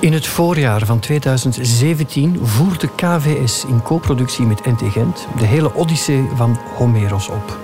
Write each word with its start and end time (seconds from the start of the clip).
In 0.00 0.12
het 0.12 0.26
voorjaar 0.26 0.86
van 0.86 0.98
2017 0.98 2.46
voerde 2.46 2.88
KVS 2.94 3.64
in 3.64 3.82
co-productie 3.82 4.46
met 4.46 4.64
NT 4.64 4.92
Gent 4.92 5.26
de 5.38 5.44
hele 5.44 5.74
Odyssee 5.74 6.28
van 6.34 6.58
Homeros 6.76 7.28
op. 7.28 7.58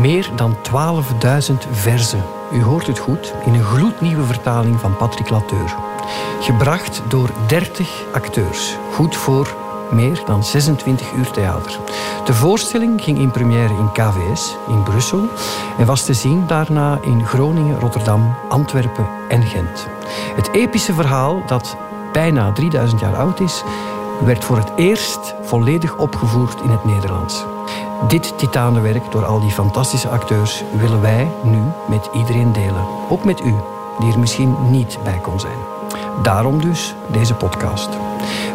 Meer 0.00 0.30
dan 0.36 0.56
12.000 0.56 1.54
verzen. 1.70 2.22
U 2.52 2.62
hoort 2.62 2.86
het 2.86 2.98
goed, 2.98 3.34
in 3.44 3.54
een 3.54 3.64
gloednieuwe 3.64 4.24
vertaling 4.24 4.80
van 4.80 4.96
Patrick 4.96 5.30
Lateur. 5.30 5.74
Gebracht 6.40 7.02
door 7.08 7.30
30 7.46 8.04
acteurs. 8.12 8.76
Goed 8.92 9.16
voor 9.16 9.56
meer 9.90 10.22
dan 10.26 10.44
26 10.44 11.12
uur 11.12 11.30
theater. 11.30 11.78
De 12.24 12.34
voorstelling 12.34 13.02
ging 13.02 13.18
in 13.18 13.30
première 13.30 13.74
in 13.74 13.92
KVS 13.92 14.56
in 14.68 14.82
Brussel 14.82 15.28
en 15.78 15.86
was 15.86 16.04
te 16.04 16.14
zien 16.14 16.46
daarna 16.46 16.98
in 17.02 17.26
Groningen, 17.26 17.80
Rotterdam, 17.80 18.34
Antwerpen 18.48 19.06
en 19.28 19.42
Gent. 19.42 19.95
Het 20.34 20.52
epische 20.52 20.92
verhaal, 20.94 21.42
dat 21.46 21.76
bijna 22.12 22.52
3000 22.52 23.00
jaar 23.00 23.16
oud 23.16 23.40
is, 23.40 23.62
werd 24.24 24.44
voor 24.44 24.56
het 24.56 24.72
eerst 24.76 25.34
volledig 25.42 25.96
opgevoerd 25.96 26.60
in 26.60 26.70
het 26.70 26.84
Nederlands. 26.84 27.44
Dit 28.08 28.38
titanenwerk 28.38 29.10
door 29.10 29.24
al 29.24 29.40
die 29.40 29.50
fantastische 29.50 30.08
acteurs 30.08 30.62
willen 30.78 31.00
wij 31.00 31.28
nu 31.42 31.58
met 31.88 32.08
iedereen 32.14 32.52
delen. 32.52 32.86
Ook 33.08 33.24
met 33.24 33.40
u, 33.40 33.54
die 33.98 34.12
er 34.12 34.18
misschien 34.18 34.56
niet 34.70 34.98
bij 35.04 35.18
kon 35.22 35.40
zijn. 35.40 35.58
Daarom 36.22 36.60
dus 36.60 36.94
deze 37.12 37.34
podcast. 37.34 37.88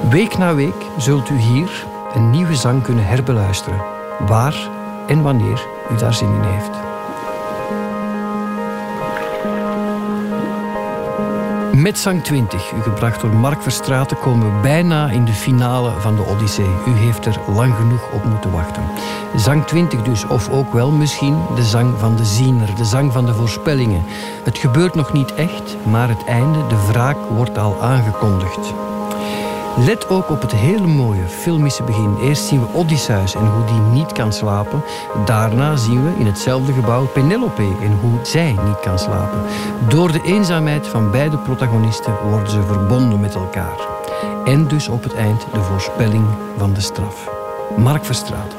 Week 0.09 0.37
na 0.37 0.55
week 0.55 0.85
zult 0.97 1.29
u 1.29 1.37
hier 1.37 1.85
een 2.13 2.29
nieuwe 2.29 2.55
zang 2.55 2.83
kunnen 2.83 3.05
herbeluisteren, 3.05 3.81
waar 4.27 4.69
en 5.07 5.21
wanneer 5.21 5.67
u 5.91 5.95
daar 5.97 6.13
zin 6.13 6.33
in 6.33 6.41
heeft. 6.41 6.90
Met 11.81 11.99
Zang 11.99 12.23
20, 12.23 12.71
u 12.71 12.81
gebracht 12.81 13.21
door 13.21 13.35
Mark 13.35 13.61
Verstraeten, 13.61 14.17
komen 14.17 14.55
we 14.55 14.61
bijna 14.61 15.09
in 15.09 15.25
de 15.25 15.33
finale 15.33 15.91
van 15.99 16.15
de 16.15 16.25
Odyssee. 16.25 16.75
U 16.87 16.91
heeft 16.91 17.25
er 17.25 17.39
lang 17.53 17.75
genoeg 17.75 18.11
op 18.11 18.23
moeten 18.23 18.51
wachten. 18.51 18.83
Zang 19.35 19.65
20 19.65 20.01
dus, 20.01 20.27
of 20.27 20.49
ook 20.49 20.73
wel 20.73 20.91
misschien 20.91 21.37
de 21.55 21.63
zang 21.63 21.99
van 21.99 22.15
de 22.15 22.25
ziener, 22.25 22.75
de 22.75 22.85
zang 22.85 23.11
van 23.11 23.25
de 23.25 23.33
voorspellingen. 23.33 24.03
Het 24.43 24.57
gebeurt 24.57 24.95
nog 24.95 25.13
niet 25.13 25.33
echt, 25.33 25.77
maar 25.83 26.09
het 26.09 26.25
einde, 26.25 26.67
de 26.67 26.87
wraak, 26.87 27.17
wordt 27.29 27.57
al 27.57 27.81
aangekondigd. 27.81 28.73
Let 29.77 30.09
ook 30.09 30.29
op 30.29 30.41
het 30.41 30.51
hele 30.51 30.87
mooie 30.87 31.27
filmische 31.27 31.83
begin. 31.83 32.17
Eerst 32.21 32.45
zien 32.45 32.59
we 32.59 32.73
Odysseus 32.73 33.35
en 33.35 33.45
hoe 33.45 33.65
die 33.65 33.79
niet 33.79 34.11
kan 34.11 34.33
slapen. 34.33 34.83
Daarna 35.25 35.75
zien 35.75 36.03
we 36.03 36.19
in 36.19 36.25
hetzelfde 36.25 36.73
gebouw 36.73 37.05
Penelope 37.05 37.75
en 37.81 37.97
hoe 38.01 38.19
zij 38.23 38.55
niet 38.65 38.79
kan 38.79 38.99
slapen. 38.99 39.41
Door 39.89 40.11
de 40.11 40.21
eenzaamheid 40.23 40.87
van 40.87 41.11
beide 41.11 41.37
protagonisten 41.37 42.13
worden 42.29 42.49
ze 42.49 42.61
verbonden 42.61 43.19
met 43.19 43.35
elkaar. 43.35 43.77
En 44.45 44.67
dus 44.67 44.87
op 44.87 45.03
het 45.03 45.13
eind 45.13 45.45
de 45.53 45.61
voorspelling 45.61 46.25
van 46.57 46.73
de 46.73 46.81
straf. 46.81 47.29
Mark 47.77 48.05
Verstraat. 48.05 48.55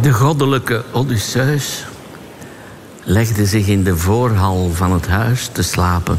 De 0.00 0.12
goddelijke 0.12 0.84
Odysseus 0.92 1.86
legde 3.08 3.46
zich 3.46 3.66
in 3.66 3.84
de 3.84 3.96
voorhal 3.96 4.70
van 4.72 4.92
het 4.92 5.06
huis 5.06 5.48
te 5.48 5.62
slapen. 5.62 6.18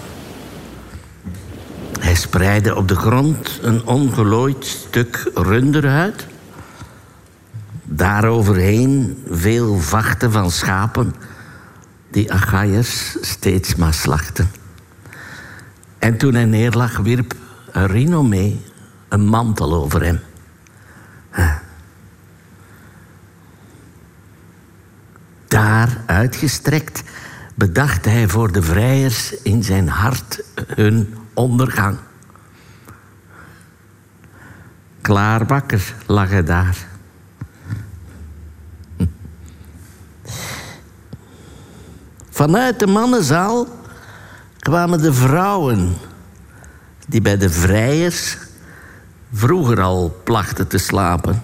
Hij 2.00 2.16
spreidde 2.16 2.76
op 2.76 2.88
de 2.88 2.96
grond 2.96 3.60
een 3.62 3.86
ongelooid 3.86 4.66
stuk 4.66 5.32
runderhuid. 5.34 6.28
Daaroverheen 7.84 9.24
veel 9.30 9.80
vachten 9.80 10.32
van 10.32 10.52
schapen 10.52 11.16
die 12.12 12.34
Achaiers 12.34 13.18
steeds 13.22 13.76
maar 13.76 13.94
slachten. 13.94 14.52
En 16.00 16.18
toen 16.18 16.34
hij 16.34 16.46
neerlag, 16.46 16.98
wierp 16.98 17.34
een 17.72 18.28
mee 18.28 18.62
een 19.10 19.26
mantel 19.26 19.74
over 19.74 20.04
hem. 20.04 20.20
Daar 25.48 26.04
uitgestrekt 26.06 27.04
bedacht 27.56 28.06
hij 28.06 28.28
voor 28.28 28.52
de 28.52 28.62
vrijers 28.62 29.42
in 29.42 29.64
zijn 29.64 29.88
hart 29.88 30.44
hun 30.68 31.16
ondergang. 31.34 31.98
Klaar 35.02 35.46
wakker 35.46 35.94
lag 36.06 36.30
hij 36.30 36.44
daar. 36.44 36.88
Vanuit 42.30 42.80
de 42.80 42.88
mannenzaal 42.88 43.68
kwamen 44.60 45.02
de 45.02 45.14
vrouwen 45.14 45.94
die 47.08 47.22
bij 47.22 47.38
de 47.38 47.50
vrijers 47.50 48.38
vroeger 49.32 49.82
al 49.82 50.22
plachten 50.24 50.68
te 50.68 50.78
slapen. 50.78 51.42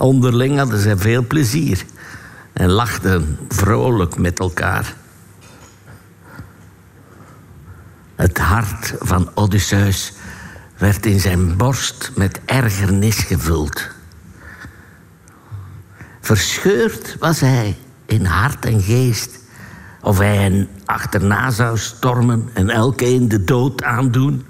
Onderling 0.00 0.58
hadden 0.58 0.78
zij 0.78 0.96
veel 0.96 1.26
plezier 1.26 1.84
en 2.52 2.70
lachten 2.70 3.38
vrolijk 3.48 4.18
met 4.18 4.38
elkaar. 4.38 4.94
Het 8.14 8.38
hart 8.38 8.94
van 8.98 9.30
Odysseus 9.34 10.12
werd 10.78 11.06
in 11.06 11.20
zijn 11.20 11.56
borst 11.56 12.12
met 12.14 12.40
ergernis 12.44 13.18
gevuld. 13.18 13.88
Verscheurd 16.20 17.16
was 17.18 17.40
hij 17.40 17.76
in 18.06 18.24
hart 18.24 18.64
en 18.64 18.82
geest. 18.82 19.38
Of 20.02 20.18
hij 20.18 20.36
hen 20.36 20.68
achterna 20.84 21.50
zou 21.50 21.78
stormen 21.78 22.48
en 22.52 22.70
elkeen 22.70 23.28
de 23.28 23.44
dood 23.44 23.82
aandoen 23.82 24.44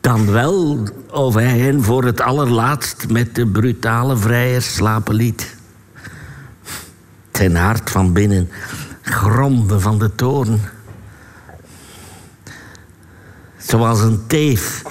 dan 0.00 0.30
wel 0.30 0.82
of 1.10 1.34
hij 1.34 1.58
hen 1.58 1.82
voor 1.82 2.04
het 2.04 2.20
allerlaatst 2.20 3.08
met 3.08 3.34
de 3.34 3.46
brutale 3.46 4.16
vrijers 4.16 4.74
slapen 4.74 5.14
liet. 5.14 5.56
Zijn 7.32 7.56
hart 7.56 7.90
van 7.90 8.12
binnen 8.12 8.50
gromde 9.02 9.80
van 9.80 9.98
de 9.98 10.14
toorn. 10.14 10.60
Zoals 13.56 14.00
een 14.00 14.26
teef 14.26 14.82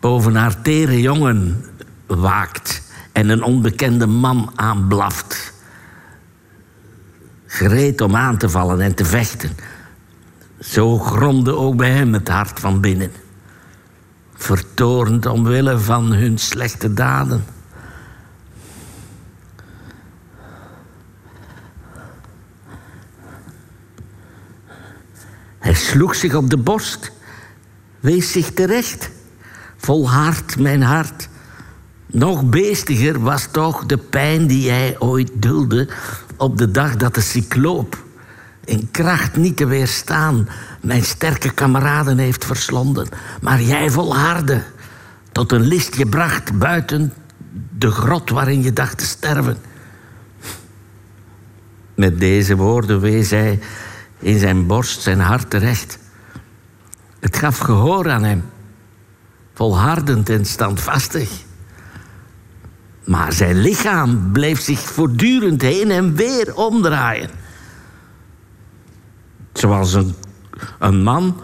boven 0.00 0.36
haar 0.36 0.62
tere 0.62 1.00
jongen 1.00 1.64
waakt 2.06 2.82
en 3.12 3.28
een 3.28 3.42
onbekende 3.42 4.06
man 4.06 4.52
aanblaft. 4.54 5.54
Gereed 7.46 8.00
om 8.00 8.16
aan 8.16 8.38
te 8.38 8.48
vallen 8.48 8.80
en 8.80 8.94
te 8.94 9.04
vechten. 9.04 9.50
Zo 10.60 10.98
gromde 10.98 11.54
ook 11.54 11.76
bij 11.76 11.90
hem 11.90 12.12
het 12.12 12.28
hart 12.28 12.60
van 12.60 12.80
binnen 12.80 13.10
vertoornd 14.36 15.26
omwille 15.26 15.78
van 15.78 16.12
hun 16.12 16.38
slechte 16.38 16.94
daden. 16.94 17.44
Hij 25.58 25.74
sloeg 25.74 26.14
zich 26.14 26.34
op 26.34 26.50
de 26.50 26.56
borst, 26.56 27.12
wees 28.00 28.32
zich 28.32 28.52
terecht. 28.52 29.10
Volhard 29.76 30.58
mijn 30.58 30.82
hart. 30.82 31.28
Nog 32.06 32.44
beestiger 32.44 33.20
was 33.20 33.48
toch 33.50 33.86
de 33.86 33.98
pijn 33.98 34.46
die 34.46 34.70
hij 34.70 34.96
ooit 34.98 35.30
dulde 35.34 35.88
op 36.36 36.58
de 36.58 36.70
dag 36.70 36.96
dat 36.96 37.14
de 37.14 37.20
cycloop 37.20 38.05
in 38.66 38.90
kracht 38.90 39.36
niet 39.36 39.56
te 39.56 39.66
weerstaan 39.66 40.48
mijn 40.80 41.04
sterke 41.04 41.50
kameraden 41.50 42.18
heeft 42.18 42.44
verslonden. 42.44 43.08
Maar 43.40 43.62
jij 43.62 43.90
volharde 43.90 44.62
tot 45.32 45.52
een 45.52 45.66
list 45.66 45.96
je 45.96 46.06
bracht 46.06 46.58
buiten 46.58 47.12
de 47.78 47.90
grot 47.90 48.30
waarin 48.30 48.62
je 48.62 48.72
dacht 48.72 48.98
te 48.98 49.04
sterven. 49.04 49.56
Met 51.94 52.20
deze 52.20 52.56
woorden 52.56 53.00
wees 53.00 53.30
hij 53.30 53.60
in 54.18 54.38
zijn 54.38 54.66
borst 54.66 55.02
zijn 55.02 55.20
hart 55.20 55.50
terecht. 55.50 55.98
Het 57.20 57.36
gaf 57.36 57.58
gehoor 57.58 58.10
aan 58.10 58.24
hem, 58.24 58.44
volhardend 59.54 60.28
en 60.28 60.44
standvastig. 60.44 61.30
Maar 63.04 63.32
zijn 63.32 63.60
lichaam 63.60 64.32
bleef 64.32 64.60
zich 64.60 64.80
voortdurend 64.80 65.62
heen 65.62 65.90
en 65.90 66.14
weer 66.14 66.54
omdraaien. 66.54 67.30
Zoals 69.58 69.92
een 69.92 70.14
een 70.78 71.02
man 71.02 71.40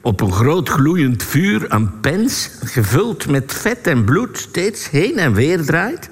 op 0.00 0.20
een 0.20 0.32
groot 0.32 0.68
gloeiend 0.68 1.22
vuur 1.22 1.72
een 1.72 2.00
pens 2.00 2.50
gevuld 2.64 3.28
met 3.28 3.54
vet 3.54 3.86
en 3.86 4.04
bloed 4.04 4.38
steeds 4.38 4.90
heen 4.90 5.18
en 5.18 5.32
weer 5.32 5.64
draait. 5.64 6.10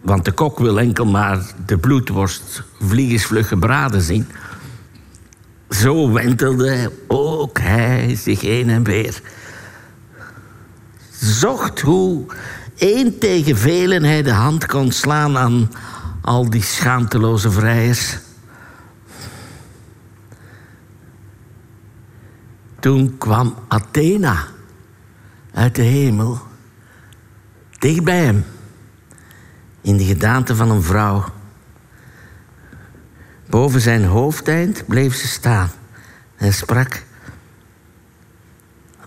Want 0.00 0.24
de 0.24 0.32
kok 0.32 0.58
wil 0.58 0.80
enkel 0.80 1.06
maar 1.06 1.42
de 1.66 1.78
bloedworst 1.78 2.62
vliegensvlug 2.80 3.48
gebraden 3.48 4.00
zien. 4.00 4.28
Zo 5.68 6.12
wentelde 6.12 6.92
ook 7.06 7.58
hij 7.58 8.16
zich 8.16 8.40
heen 8.40 8.70
en 8.70 8.84
weer. 8.84 9.20
Zocht 11.20 11.80
hoe 11.80 12.24
één 12.76 13.18
tegen 13.18 13.56
velen 13.56 14.04
hij 14.04 14.22
de 14.22 14.32
hand 14.32 14.66
kon 14.66 14.92
slaan 14.92 15.38
aan 15.38 15.70
al 16.20 16.50
die 16.50 16.62
schaamteloze 16.62 17.50
vrijers. 17.50 18.18
Toen 22.80 23.18
kwam 23.18 23.54
Athena 23.68 24.44
uit 25.52 25.74
de 25.74 25.82
hemel 25.82 26.40
dicht 27.78 28.04
bij 28.04 28.24
hem, 28.24 28.44
in 29.80 29.96
de 29.96 30.04
gedaante 30.04 30.56
van 30.56 30.70
een 30.70 30.82
vrouw. 30.82 31.24
Boven 33.48 33.80
zijn 33.80 34.04
hoofdeind 34.04 34.86
bleef 34.86 35.14
ze 35.14 35.26
staan 35.26 35.70
en 36.36 36.52
sprak: 36.52 37.02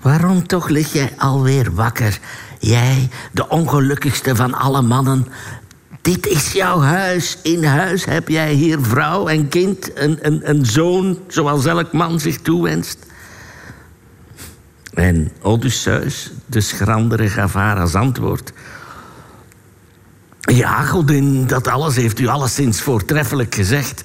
Waarom 0.01 0.47
toch 0.47 0.67
lig 0.67 0.93
jij 0.93 1.13
alweer 1.17 1.73
wakker? 1.73 2.19
Jij, 2.59 3.09
de 3.31 3.49
ongelukkigste 3.49 4.35
van 4.35 4.53
alle 4.53 4.81
mannen. 4.81 5.27
Dit 6.01 6.27
is 6.27 6.51
jouw 6.51 6.79
huis. 6.79 7.37
In 7.43 7.63
huis 7.63 8.05
heb 8.05 8.27
jij 8.27 8.53
hier 8.53 8.81
vrouw 8.81 9.27
en 9.27 9.47
kind, 9.47 9.97
een, 9.97 10.17
een, 10.21 10.49
een 10.49 10.65
zoon, 10.65 11.19
zoals 11.27 11.65
elk 11.65 11.91
man 11.91 12.19
zich 12.19 12.41
toewenst. 12.41 13.05
En 14.93 15.31
Odysseus, 15.41 16.31
de 16.45 16.61
schrandere, 16.61 17.29
gaf 17.29 17.53
haar 17.53 17.79
als 17.79 17.95
antwoord... 17.95 18.53
Ja, 20.39 20.81
godin, 20.81 21.47
dat 21.47 21.67
alles 21.67 21.95
heeft 21.95 22.19
u 22.19 22.27
alleszins 22.27 22.81
voortreffelijk 22.81 23.55
gezegd. 23.55 24.03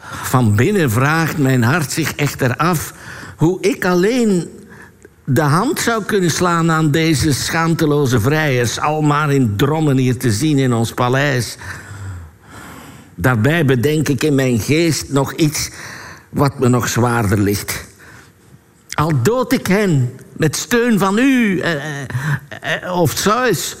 Van 0.00 0.56
binnen 0.56 0.90
vraagt 0.90 1.38
mijn 1.38 1.62
hart 1.62 1.92
zich 1.92 2.14
echter 2.14 2.56
af... 2.56 2.94
hoe 3.36 3.60
ik 3.60 3.84
alleen 3.84 4.48
de 5.24 5.40
hand 5.40 5.80
zou 5.80 6.04
kunnen 6.04 6.30
slaan 6.30 6.70
aan 6.70 6.90
deze 6.90 7.32
schaamteloze 7.32 8.20
vrijers... 8.20 8.80
al 8.80 9.02
maar 9.02 9.32
in 9.32 9.56
drommen 9.56 9.96
hier 9.96 10.18
te 10.18 10.32
zien 10.32 10.58
in 10.58 10.72
ons 10.72 10.92
paleis. 10.92 11.56
Daarbij 13.14 13.64
bedenk 13.64 14.08
ik 14.08 14.22
in 14.22 14.34
mijn 14.34 14.60
geest 14.60 15.12
nog 15.12 15.32
iets 15.32 15.70
wat 16.28 16.58
me 16.58 16.68
nog 16.68 16.88
zwaarder 16.88 17.38
ligt... 17.38 17.85
Al 18.96 19.22
dood 19.22 19.52
ik 19.52 19.66
hen 19.66 20.18
met 20.32 20.56
steun 20.56 20.98
van 20.98 21.18
u 21.18 21.60
eh, 21.60 21.72
eh, 21.72 22.06
eh, 22.60 23.00
of 23.00 23.18
Zeus, 23.18 23.76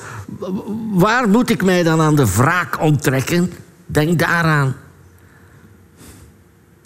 waar 0.92 1.28
moet 1.28 1.50
ik 1.50 1.64
mij 1.64 1.82
dan 1.82 2.00
aan 2.00 2.16
de 2.16 2.34
wraak 2.34 2.80
onttrekken? 2.80 3.52
Denk 3.86 4.18
daaraan. 4.18 4.76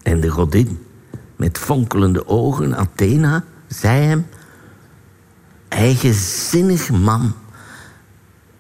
En 0.03 0.21
de 0.21 0.29
godin, 0.29 0.87
met 1.37 1.59
fonkelende 1.59 2.27
ogen, 2.27 2.77
Athena, 2.77 3.45
zei 3.69 4.07
hem: 4.07 4.27
Eigenzinnig 5.69 6.91
man. 6.91 7.35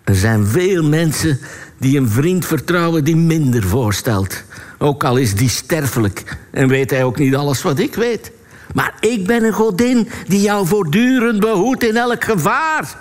Er 0.04 0.14
zijn 0.14 0.46
veel 0.46 0.84
mensen 0.84 1.38
die 1.78 1.98
een 1.98 2.08
vriend 2.08 2.46
vertrouwen 2.46 3.04
die 3.04 3.16
minder 3.16 3.62
voorstelt. 3.62 4.42
Ook 4.78 5.04
al 5.04 5.16
is 5.16 5.34
die 5.34 5.48
sterfelijk 5.48 6.38
en 6.50 6.68
weet 6.68 6.90
hij 6.90 7.04
ook 7.04 7.18
niet 7.18 7.34
alles 7.34 7.62
wat 7.62 7.78
ik 7.78 7.94
weet. 7.94 8.32
Maar 8.74 8.94
ik 9.00 9.26
ben 9.26 9.44
een 9.44 9.52
godin 9.52 10.08
die 10.26 10.40
jou 10.40 10.66
voortdurend 10.66 11.40
behoedt 11.40 11.84
in 11.84 11.96
elk 11.96 12.24
gevaar. 12.24 12.94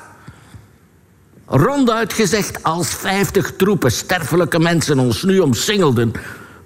Ronduit 1.46 2.14
gezegd, 2.14 2.64
als 2.64 2.88
vijftig 2.88 3.54
troepen 3.56 3.92
sterfelijke 3.92 4.60
mensen 4.60 5.00
ons 5.00 5.24
nu 5.24 5.40
omsingelden, 5.40 6.12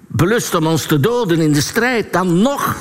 belust 0.08 0.56
om 0.56 0.68
ons 0.68 0.86
te 0.86 1.00
doden 1.00 1.40
in 1.40 1.54
de 1.54 1.62
strijd, 1.62 2.14
dan 2.14 2.42
nog, 2.42 2.76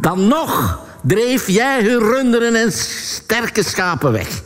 dan 0.00 0.28
nog 0.28 0.80
dreef 1.02 1.48
jij 1.48 1.84
hun 1.84 1.98
runderen 1.98 2.54
en 2.54 2.72
sterke 2.72 3.62
schapen 3.62 4.12
weg. 4.12 4.42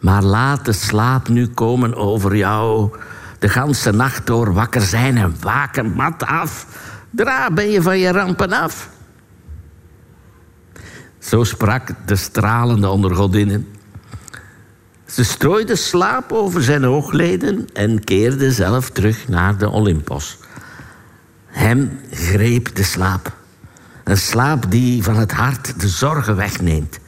Maar 0.00 0.22
laat 0.22 0.64
de 0.64 0.72
slaap 0.72 1.28
nu 1.28 1.46
komen 1.46 1.94
over 1.94 2.36
jou, 2.36 2.90
de 3.38 3.48
ganse 3.48 3.90
nacht 3.90 4.26
door 4.26 4.52
wakker 4.52 4.80
zijn 4.80 5.16
en 5.16 5.36
waken 5.40 5.92
mat 5.92 6.26
af 6.26 6.66
Dra 7.18 7.50
ben 7.50 7.70
je 7.70 7.82
van 7.82 7.98
je 7.98 8.12
rampen 8.12 8.52
af. 8.52 8.88
Zo 11.18 11.44
sprak 11.44 11.90
de 12.06 12.16
stralende 12.16 12.88
ondergodinnen. 12.88 13.66
Ze 15.06 15.24
strooide 15.24 15.76
slaap 15.76 16.32
over 16.32 16.62
zijn 16.62 16.84
oogleden 16.84 17.66
en 17.72 18.04
keerde 18.04 18.52
zelf 18.52 18.90
terug 18.90 19.28
naar 19.28 19.58
de 19.58 19.68
Olympos. 19.68 20.38
Hem 21.46 22.00
greep 22.10 22.74
de 22.74 22.82
slaap. 22.82 23.36
Een 24.04 24.18
slaap 24.18 24.70
die 24.70 25.02
van 25.02 25.16
het 25.16 25.32
hart 25.32 25.80
de 25.80 25.88
zorgen 25.88 26.36
wegneemt. 26.36 26.98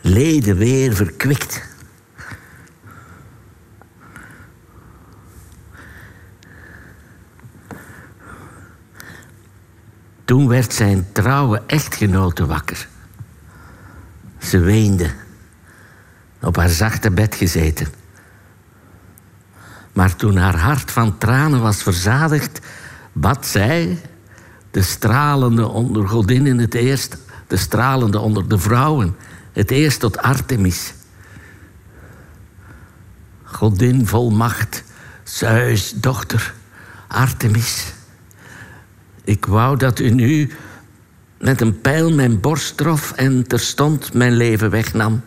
Leden 0.00 0.56
weer 0.56 0.94
verkwikt. 0.94 1.62
Toen 10.24 10.48
werd 10.48 10.72
zijn 10.72 11.06
trouwe 11.12 11.62
echtgenote 11.66 12.46
wakker. 12.46 12.88
Ze 14.38 14.58
weende, 14.58 15.10
op 16.40 16.56
haar 16.56 16.68
zachte 16.68 17.10
bed 17.10 17.34
gezeten. 17.34 17.86
Maar 19.92 20.16
toen 20.16 20.36
haar 20.36 20.58
hart 20.58 20.90
van 20.90 21.18
tranen 21.18 21.60
was 21.60 21.82
verzadigd, 21.82 22.60
bad 23.12 23.46
zij, 23.46 24.00
de 24.70 24.82
stralende 24.82 25.66
onder 25.66 26.08
godinnen 26.08 26.58
het 26.58 26.74
eerst, 26.74 27.16
de 27.46 27.56
stralende 27.56 28.18
onder 28.18 28.48
de 28.48 28.58
vrouwen, 28.58 29.16
het 29.52 29.70
eerst 29.70 30.00
tot 30.00 30.18
Artemis. 30.18 30.94
Godin 33.42 34.06
vol 34.06 34.30
macht, 34.30 34.84
Zeus, 35.22 35.92
dochter, 35.96 36.54
Artemis. 37.08 37.92
Ik 39.24 39.46
wou 39.46 39.76
dat 39.76 39.98
u 39.98 40.10
nu 40.10 40.50
met 41.38 41.60
een 41.60 41.80
pijl 41.80 42.12
mijn 42.12 42.40
borst 42.40 42.76
trof 42.76 43.12
en 43.12 43.46
terstond 43.46 44.14
mijn 44.14 44.32
leven 44.32 44.70
wegnam. 44.70 45.22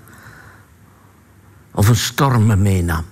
Of 1.72 1.88
een 1.88 1.96
storm 1.96 2.46
me 2.46 2.56
meenam. 2.56 3.06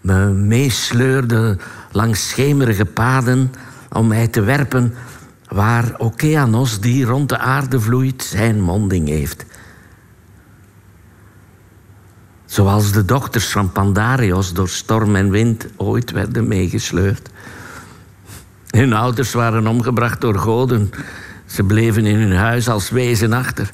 Me 0.00 0.26
meesleurde 0.26 1.58
langs 1.92 2.28
schemerige 2.28 2.84
paden 2.84 3.52
om 3.92 4.06
mij 4.06 4.28
te 4.28 4.40
werpen 4.40 4.94
waar 5.48 5.98
Okeanos, 5.98 6.80
die 6.80 7.04
rond 7.04 7.28
de 7.28 7.38
aarde 7.38 7.80
vloeit, 7.80 8.22
zijn 8.22 8.60
monding 8.60 9.08
heeft. 9.08 9.44
Zoals 12.44 12.92
de 12.92 13.04
dochters 13.04 13.48
van 13.48 13.72
Pandarios 13.72 14.52
door 14.52 14.68
storm 14.68 15.16
en 15.16 15.30
wind 15.30 15.66
ooit 15.76 16.10
werden 16.10 16.48
meegesleurd. 16.48 17.30
Hun 18.72 18.92
ouders 18.92 19.32
waren 19.32 19.66
omgebracht 19.66 20.20
door 20.20 20.38
goden. 20.38 20.90
Ze 21.46 21.62
bleven 21.62 22.06
in 22.06 22.16
hun 22.16 22.36
huis 22.36 22.68
als 22.68 22.90
wezen 22.90 23.32
achter. 23.32 23.70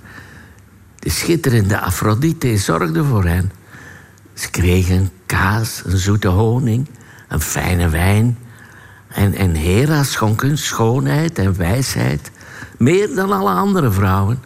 De 0.98 1.10
schitterende 1.10 1.80
Afrodite 1.80 2.56
zorgde 2.56 3.04
voor 3.04 3.24
hen. 3.24 3.52
Ze 4.34 4.50
kregen 4.50 5.10
kaas, 5.26 5.82
een 5.84 5.96
zoete 5.96 6.28
honing, 6.28 6.88
een 7.28 7.40
fijne 7.40 7.88
wijn. 7.88 8.38
En, 9.08 9.34
en 9.34 9.54
Hera 9.54 10.02
schonk 10.02 10.42
hun 10.42 10.58
schoonheid 10.58 11.38
en 11.38 11.56
wijsheid, 11.56 12.30
meer 12.78 13.14
dan 13.14 13.32
alle 13.32 13.50
andere 13.50 13.90
vrouwen. 13.90 14.42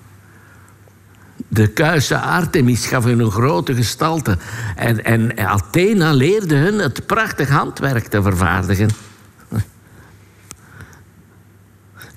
De 1.48 1.66
kuise 1.66 2.18
Artemis 2.18 2.86
gaf 2.86 3.04
hun 3.04 3.20
een 3.20 3.30
grote 3.30 3.74
gestalte. 3.74 4.38
En, 4.76 5.04
en 5.04 5.38
Athena 5.38 6.12
leerde 6.12 6.54
hun 6.54 6.78
het 6.78 7.06
prachtig 7.06 7.48
handwerk 7.48 8.06
te 8.06 8.22
vervaardigen. 8.22 8.88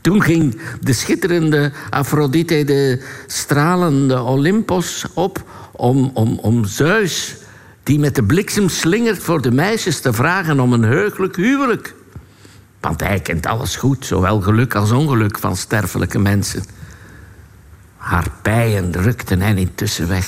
Toen 0.06 0.22
ging 0.22 0.62
de 0.82 0.94
schitterende 0.94 1.72
Afrodite 1.90 2.64
de 2.64 3.04
stralende 3.28 4.22
Olympos 4.22 5.06
op 5.14 5.44
om, 5.72 6.12
om, 6.14 6.40
om 6.40 6.66
Zeus, 6.66 7.36
die 7.84 8.00
met 8.00 8.16
de 8.16 8.24
bliksem 8.24 8.70
slingert 8.70 9.24
voor 9.24 9.42
de 9.42 9.52
meisjes, 9.52 10.00
te 10.00 10.14
vragen 10.14 10.60
om 10.60 10.74
een 10.74 10.84
heugelijk 10.84 11.36
huwelijk. 11.36 11.96
Want 12.80 13.00
hij 13.00 13.20
kent 13.20 13.46
alles 13.46 13.76
goed, 13.76 14.06
zowel 14.06 14.42
geluk 14.42 14.76
als 14.76 14.92
ongeluk 14.92 15.40
van 15.40 15.56
sterfelijke 15.56 16.20
mensen. 16.20 16.64
Haar 17.98 18.28
pijen 18.42 18.92
rukten 18.92 19.42
hen 19.42 19.58
intussen 19.58 20.08
weg. 20.08 20.28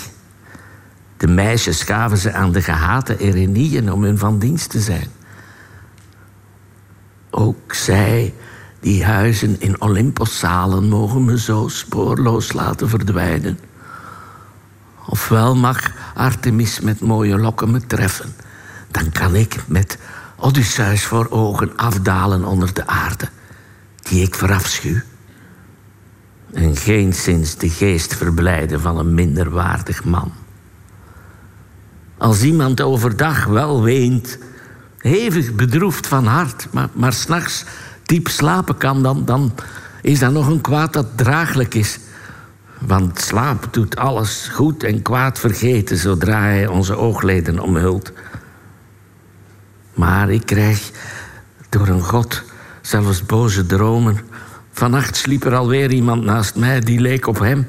De 1.17 1.27
meisjes 1.27 1.83
gaven 1.83 2.17
ze 2.17 2.33
aan 2.33 2.51
de 2.51 2.61
gehate 2.61 3.17
Erenieën 3.17 3.91
om 3.91 4.03
hun 4.03 4.17
van 4.17 4.39
dienst 4.39 4.69
te 4.69 4.79
zijn. 4.79 5.07
Ook 7.29 7.73
zij 7.73 8.33
die 8.79 9.05
huizen 9.05 9.59
in 9.59 9.81
Olymposzalen 9.81 10.89
mogen 10.89 11.25
me 11.25 11.39
zo 11.39 11.67
spoorloos 11.67 12.53
laten 12.53 12.89
verdwijnen. 12.89 13.59
Ofwel 15.05 15.55
mag 15.55 15.91
Artemis 16.15 16.79
met 16.79 16.99
mooie 16.99 17.37
lokken 17.37 17.71
me 17.71 17.85
treffen. 17.85 18.33
Dan 18.91 19.11
kan 19.11 19.35
ik 19.35 19.55
met 19.67 19.97
Odysseus 20.35 21.05
voor 21.05 21.27
ogen 21.29 21.77
afdalen 21.77 22.45
onder 22.45 22.73
de 22.73 22.87
aarde, 22.87 23.29
die 24.01 24.21
ik 24.21 24.35
verafschuw. 24.35 24.99
En 26.53 26.75
geen 26.75 27.13
sinds 27.13 27.55
de 27.55 27.69
geest 27.69 28.15
verblijden 28.15 28.81
van 28.81 28.97
een 28.97 29.13
minderwaardig 29.13 30.03
man. 30.03 30.31
Als 32.17 32.43
iemand 32.43 32.81
overdag 32.81 33.45
wel 33.45 33.83
weent, 33.83 34.37
hevig 34.97 35.53
bedroefd 35.53 36.07
van 36.07 36.25
hart, 36.25 36.67
maar, 36.71 36.89
maar 36.93 37.13
s'nachts 37.13 37.65
diep 38.07 38.27
slapen 38.27 38.77
kan, 38.77 39.03
dan, 39.03 39.25
dan 39.25 39.51
is 40.01 40.19
dat 40.19 40.31
nog 40.31 40.47
een 40.47 40.61
kwaad 40.61 40.93
dat 40.93 41.07
draaglijk 41.15 41.73
is. 41.73 41.99
Want 42.79 43.19
slaap 43.19 43.67
doet 43.71 43.95
alles 43.95 44.49
goed 44.53 44.83
en 44.83 45.01
kwaad 45.01 45.39
vergeten 45.39 45.97
zodra 45.97 46.41
hij 46.41 46.67
onze 46.67 46.95
oogleden 46.95 47.59
omhult. 47.59 48.11
Maar 49.93 50.29
ik 50.29 50.45
krijg 50.45 50.91
door 51.69 51.87
een 51.87 52.01
God 52.01 52.43
zelfs 52.81 53.25
boze 53.25 53.65
dromen. 53.65 54.19
Vannacht 54.71 55.15
sliep 55.15 55.43
er 55.45 55.55
alweer 55.55 55.91
iemand 55.91 56.23
naast 56.23 56.55
mij 56.55 56.79
die 56.79 56.99
leek 56.99 57.27
op 57.27 57.39
hem, 57.39 57.67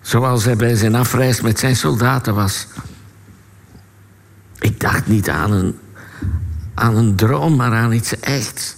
zoals 0.00 0.44
hij 0.44 0.56
bij 0.56 0.74
zijn 0.74 0.94
afreis 0.94 1.40
met 1.40 1.58
zijn 1.58 1.76
soldaten 1.76 2.34
was. 2.34 2.66
Ik 4.58 4.80
dacht 4.80 5.06
niet 5.06 5.30
aan 5.30 5.52
een, 5.52 5.78
aan 6.74 6.96
een 6.96 7.16
droom, 7.16 7.56
maar 7.56 7.72
aan 7.72 7.92
iets 7.92 8.20
echts. 8.20 8.76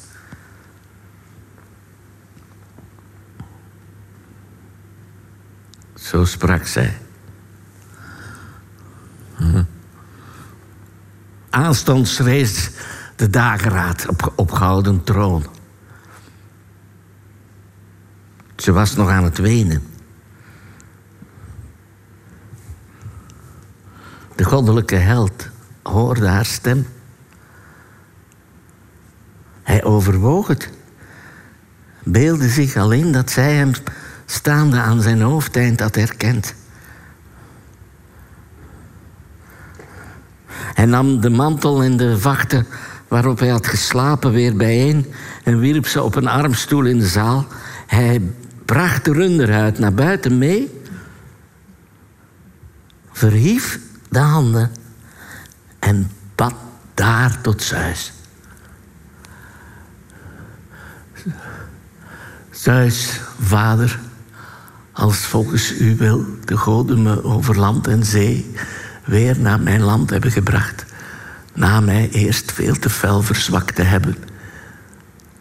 Zo 6.06 6.24
sprak 6.24 6.66
zij. 6.66 6.98
Hm. 9.36 9.64
Aanstonds 11.50 12.18
rees 12.18 12.70
de 13.16 13.30
dageraad 13.30 14.08
op, 14.08 14.32
op 14.36 14.50
troon. 15.04 15.46
Ze 18.56 18.72
was 18.72 18.94
nog 18.94 19.08
aan 19.08 19.24
het 19.24 19.38
wenen. 19.38 19.82
De 24.34 24.44
goddelijke 24.44 24.96
held 24.96 25.48
hoorde 25.82 26.26
haar 26.26 26.46
stem. 26.46 26.86
Hij 29.62 29.84
overwoog 29.84 30.46
het. 30.46 30.70
Beelde 32.02 32.48
zich 32.48 32.76
alleen 32.76 33.12
dat 33.12 33.30
zij 33.30 33.54
hem 33.54 33.72
staande 34.26 34.80
aan 34.80 35.02
zijn 35.02 35.20
hoofdeind 35.20 35.80
had 35.80 35.94
herkend. 35.94 36.54
Hij 40.50 40.84
nam 40.84 41.20
de 41.20 41.30
mantel 41.30 41.82
en 41.82 41.96
de 41.96 42.18
vachten 42.18 42.66
waarop 43.08 43.38
hij 43.38 43.48
had 43.48 43.66
geslapen 43.66 44.32
weer 44.32 44.56
bijeen 44.56 45.12
en 45.44 45.58
wierp 45.58 45.86
ze 45.86 46.02
op 46.02 46.14
een 46.14 46.28
armstoel 46.28 46.84
in 46.84 46.98
de 46.98 47.06
zaal. 47.06 47.46
Hij 47.86 48.22
bracht 48.64 49.04
de 49.04 49.12
runderhuid 49.12 49.78
naar 49.78 49.94
buiten 49.94 50.38
mee, 50.38 50.80
verhief 53.12 53.78
de 54.08 54.18
handen 54.18 54.70
en 55.78 56.10
bad 56.34 56.54
daar 56.94 57.40
tot 57.40 57.62
Zeus. 57.62 58.12
Zeus, 62.50 63.20
vader, 63.40 64.00
als 64.96 65.16
volgens 65.16 65.80
u 65.80 65.96
wil 65.96 66.24
de 66.44 66.56
goden 66.56 67.02
me 67.02 67.24
over 67.24 67.58
land 67.58 67.86
en 67.86 68.04
zee 68.04 68.54
weer 69.04 69.38
naar 69.38 69.60
mijn 69.60 69.80
land 69.80 70.10
hebben 70.10 70.30
gebracht, 70.30 70.84
na 71.54 71.80
mij 71.80 72.08
eerst 72.10 72.52
veel 72.52 72.78
te 72.78 72.90
fel 72.90 73.22
verzwakt 73.22 73.74
te 73.74 73.82
hebben. 73.82 74.16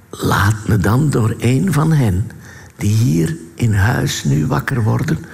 Laat 0.09 0.67
me 0.67 0.77
dan 0.77 1.09
door 1.09 1.35
een 1.37 1.73
van 1.73 1.91
hen, 1.91 2.31
die 2.75 2.95
hier 2.95 3.35
in 3.53 3.73
huis 3.73 4.23
nu 4.23 4.47
wakker 4.47 4.83
worden, 4.83 5.25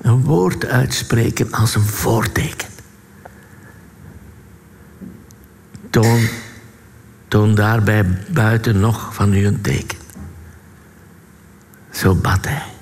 een 0.00 0.22
woord 0.24 0.66
uitspreken 0.66 1.52
als 1.52 1.74
een 1.74 1.82
voorteken. 1.82 2.68
Toon, 5.90 6.28
toon 7.28 7.54
daarbij 7.54 8.04
buiten 8.32 8.80
nog 8.80 9.14
van 9.14 9.34
u 9.34 9.46
een 9.46 9.60
teken. 9.60 9.98
Zo 11.90 12.14
bad 12.14 12.44
hij. 12.44 12.72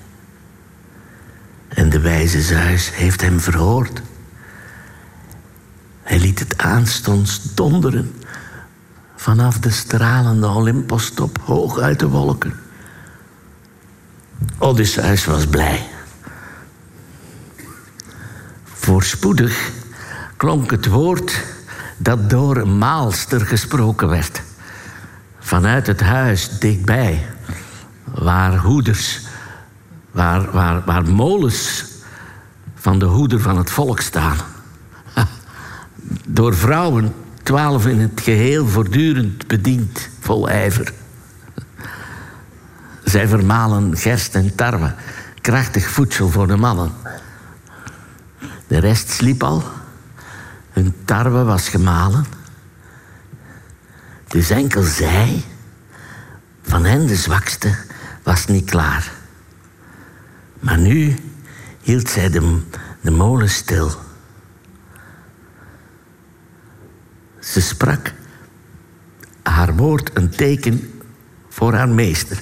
De 1.91 1.99
wijze 1.99 2.41
Zeus 2.41 2.95
heeft 2.95 3.21
hem 3.21 3.39
verhoord. 3.39 4.01
Hij 6.01 6.19
liet 6.19 6.39
het 6.39 6.57
aanstonds 6.57 7.41
donderen 7.53 8.15
vanaf 9.15 9.59
de 9.59 9.69
stralende 9.69 10.47
Olymposstop 10.47 11.37
hoog 11.43 11.79
uit 11.79 11.99
de 11.99 12.07
wolken. 12.07 12.53
Odysseus 14.57 15.25
was 15.25 15.47
blij. 15.47 15.87
Voorspoedig 18.63 19.71
klonk 20.37 20.71
het 20.71 20.85
woord 20.85 21.43
dat 21.97 22.29
door 22.29 22.57
een 22.57 22.77
maalster 22.77 23.45
gesproken 23.45 24.07
werd. 24.07 24.41
Vanuit 25.39 25.87
het 25.87 26.01
huis 26.01 26.59
dichtbij, 26.59 27.25
waar 28.03 28.57
hoeders, 28.57 29.21
waar, 30.11 30.51
waar, 30.51 30.83
waar 30.85 31.03
molens 31.03 31.85
van 32.75 32.99
de 32.99 33.05
hoeder 33.05 33.39
van 33.39 33.57
het 33.57 33.69
volk 33.69 33.99
staan. 33.99 34.37
Door 36.27 36.55
vrouwen, 36.55 37.13
twaalf 37.43 37.87
in 37.87 37.99
het 37.99 38.21
geheel, 38.21 38.67
voortdurend 38.67 39.47
bediend, 39.47 40.09
vol 40.19 40.49
ijver. 40.49 40.93
Zij 43.03 43.27
vermalen 43.27 43.97
gerst 43.97 44.35
en 44.35 44.55
tarwe, 44.55 44.93
krachtig 45.41 45.89
voedsel 45.89 46.29
voor 46.29 46.47
de 46.47 46.55
mannen. 46.55 46.91
De 48.67 48.77
rest 48.79 49.09
sliep 49.09 49.43
al, 49.43 49.63
hun 50.71 50.95
tarwe 51.05 51.43
was 51.43 51.69
gemalen. 51.69 52.25
Dus 54.27 54.49
enkel 54.49 54.83
zij, 54.83 55.43
van 56.61 56.85
hen 56.85 57.07
de 57.07 57.15
zwakste, 57.15 57.75
was 58.23 58.45
niet 58.45 58.69
klaar. 58.69 59.11
Maar 60.61 60.77
nu 60.77 61.15
hield 61.81 62.09
zij 62.09 62.29
de, 62.29 62.61
molen 63.11 63.49
stil. 63.49 63.91
Ze 67.39 67.61
sprak 67.61 68.13
haar 69.43 69.75
woord 69.75 70.09
een 70.13 70.29
teken 70.29 71.01
voor 71.49 71.73
haar 71.73 71.89
meester. 71.89 72.41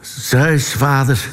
Zeus, 0.00 0.72
vader, 0.72 1.30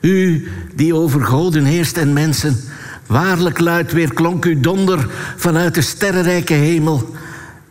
u 0.00 0.48
die 0.74 0.94
over 0.94 1.24
goden 1.24 1.64
heerst 1.64 1.96
en 1.96 2.12
mensen, 2.12 2.60
waarlijk 3.06 3.58
luid 3.58 3.92
weer 3.92 4.14
klonk 4.14 4.44
uw 4.44 4.60
donder 4.60 5.10
vanuit 5.36 5.74
de 5.74 5.80
sterrenrijke 5.80 6.54
hemel. 6.54 7.16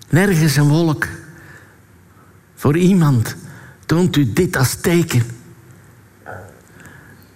Nergens 0.09 0.55
een 0.55 0.67
wolk. 0.67 1.07
Voor 2.55 2.77
iemand 2.77 3.35
toont 3.85 4.15
u 4.15 4.33
dit 4.33 4.57
als 4.57 4.75
teken. 4.75 5.23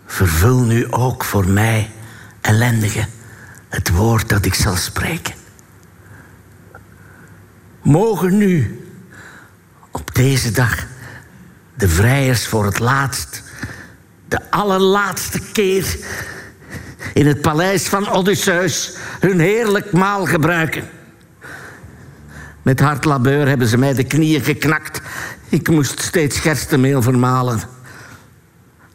Vervul 0.06 0.60
nu 0.60 0.92
ook 0.92 1.24
voor 1.24 1.48
mij, 1.48 1.92
ellendige, 2.42 3.06
het 3.70 3.90
woord 3.90 4.30
dat 4.30 4.46
ik 4.46 4.54
zal 4.54 4.76
spreken. 4.76 5.34
Mogen 7.82 8.38
nu, 8.38 8.84
op 9.92 10.16
deze 10.16 10.52
dag, 10.52 10.86
de 11.76 11.88
vrijers 11.88 12.48
voor 12.48 12.66
het 12.66 12.80
laatst, 12.80 13.44
de 14.28 14.52
allerlaatste 14.52 15.40
keer 15.52 15.98
in 17.14 17.28
het 17.28 17.42
paleis 17.42 17.88
van 17.88 18.10
Odysseus 18.10 18.94
hun 19.20 19.40
heerlijk 19.40 19.92
maal 19.92 20.26
gebruiken. 20.26 20.90
Met 22.62 22.80
hard 22.80 23.06
labeur 23.06 23.48
hebben 23.48 23.68
ze 23.68 23.78
mij 23.78 23.94
de 23.94 24.04
knieën 24.04 24.42
geknakt. 24.42 25.02
Ik 25.50 25.70
moest 25.70 26.02
steeds 26.02 26.40
gerstenmeel 26.40 27.02
vermalen. 27.02 27.60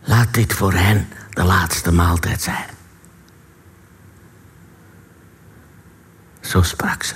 Laat 0.05 0.35
dit 0.35 0.53
voor 0.53 0.73
hen 0.73 1.09
de 1.31 1.43
laatste 1.43 1.93
maaltijd 1.93 2.43
zijn. 2.43 2.65
Zo 6.41 6.63
sprak 6.63 7.03
ze. 7.03 7.15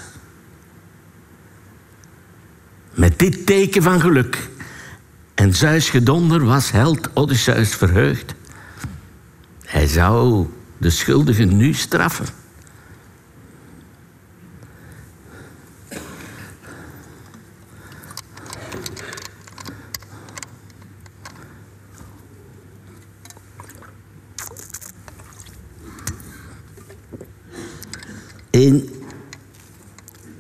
Met 2.95 3.19
dit 3.19 3.47
teken 3.47 3.83
van 3.83 4.01
geluk 4.01 4.49
en 5.35 5.55
Zeus 5.55 5.91
gedonder 5.91 6.45
was 6.45 6.71
held 6.71 7.17
Odysseus 7.17 7.75
verheugd. 7.75 8.35
Hij 9.65 9.87
zou 9.87 10.47
de 10.79 10.91
schuldigen 10.91 11.57
nu 11.57 11.73
straffen. 11.73 12.27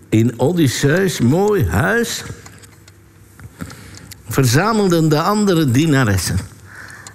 In, 0.09 0.35
Odysseus 0.37 1.21
mooi 1.21 1.69
huis 1.69 2.25
verzamelden 4.29 5.09
de 5.09 5.21
andere 5.21 5.71
dienaressen 5.71 6.39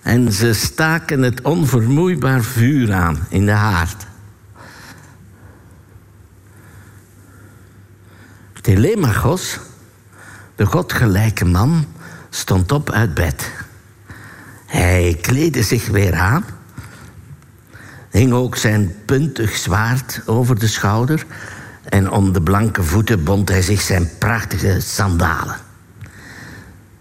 en 0.02 0.32
ze 0.32 0.54
staken 0.54 1.22
het 1.22 1.42
onvermoeibaar 1.42 2.44
vuur 2.44 2.94
aan 2.94 3.26
in 3.30 3.46
de 3.46 3.52
haard. 3.52 4.06
Telemachos, 8.62 9.60
de 10.56 10.66
godgelijke 10.66 11.46
man, 11.46 11.86
stond 12.30 12.72
op 12.72 12.92
uit 12.92 13.14
bed. 13.14 13.52
Hij 14.66 15.18
kleedde 15.22 15.64
zich 15.64 15.88
weer 15.88 16.16
aan, 16.16 16.46
hing 18.14 18.34
ook 18.34 18.56
zijn 18.56 18.96
puntig 19.06 19.56
zwaard 19.56 20.22
over 20.26 20.60
de 20.60 20.68
schouder 20.68 21.26
en 21.84 22.12
om 22.12 22.34
de 22.34 22.42
blanke 22.42 22.84
voeten 22.84 23.24
bond 23.24 23.50
hij 23.50 23.62
zich 23.62 23.82
zijn 23.82 24.10
prachtige 24.18 24.82
sandalen. 24.82 25.56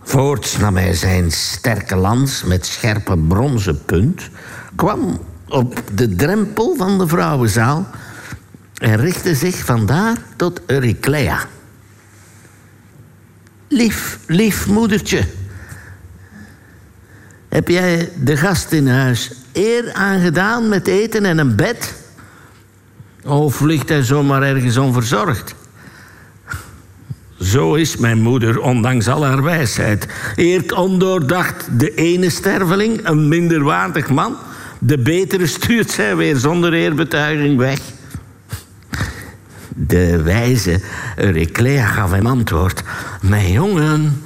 Voorts 0.03 0.57
nam 0.57 0.77
hij 0.77 0.95
zijn 0.95 1.33
sterke 1.33 1.97
lans 1.97 2.43
met 2.43 2.67
scherpe 2.67 3.19
bronzen 3.19 3.85
punt, 3.85 4.29
kwam 4.75 5.21
op 5.49 5.83
de 5.95 6.15
drempel 6.15 6.77
van 6.77 6.99
de 6.99 7.07
vrouwenzaal 7.07 7.87
en 8.75 8.97
richtte 8.97 9.35
zich 9.35 9.57
vandaar 9.57 10.17
tot 10.37 10.61
Euryclea. 10.67 11.39
Lief, 13.69 14.19
lief 14.27 14.67
moedertje, 14.67 15.25
heb 17.49 17.69
jij 17.69 18.11
de 18.17 18.37
gast 18.37 18.73
in 18.73 18.89
huis 18.89 19.42
eer 19.53 19.93
aangedaan 19.93 20.69
met 20.69 20.87
eten 20.87 21.25
en 21.25 21.39
een 21.39 21.57
bed? 21.57 21.95
Of 23.25 23.61
ligt 23.61 23.89
hij 23.89 24.03
zomaar 24.03 24.43
ergens 24.43 24.77
onverzorgd? 24.77 25.55
Zo 27.41 27.75
is 27.75 27.97
mijn 27.97 28.21
moeder, 28.23 28.61
ondanks 28.61 29.09
al 29.09 29.25
haar 29.25 29.43
wijsheid. 29.43 30.07
Eert 30.37 30.73
ondoordacht 30.73 31.69
de 31.79 31.95
ene 31.95 32.31
sterveling, 32.31 33.01
een 33.09 33.29
minderwaardig 33.29 34.09
man. 34.09 34.37
De 34.79 34.99
betere 34.99 35.47
stuurt 35.47 35.91
zij 35.91 36.17
weer 36.17 36.37
zonder 36.37 36.73
eerbetuiging 36.73 37.59
weg. 37.59 37.79
De 39.69 40.23
wijze 40.23 40.81
Euryclea 41.17 41.87
gaf 41.87 42.11
hem 42.11 42.27
antwoord. 42.27 42.83
Mijn 43.21 43.53
jongen, 43.53 44.23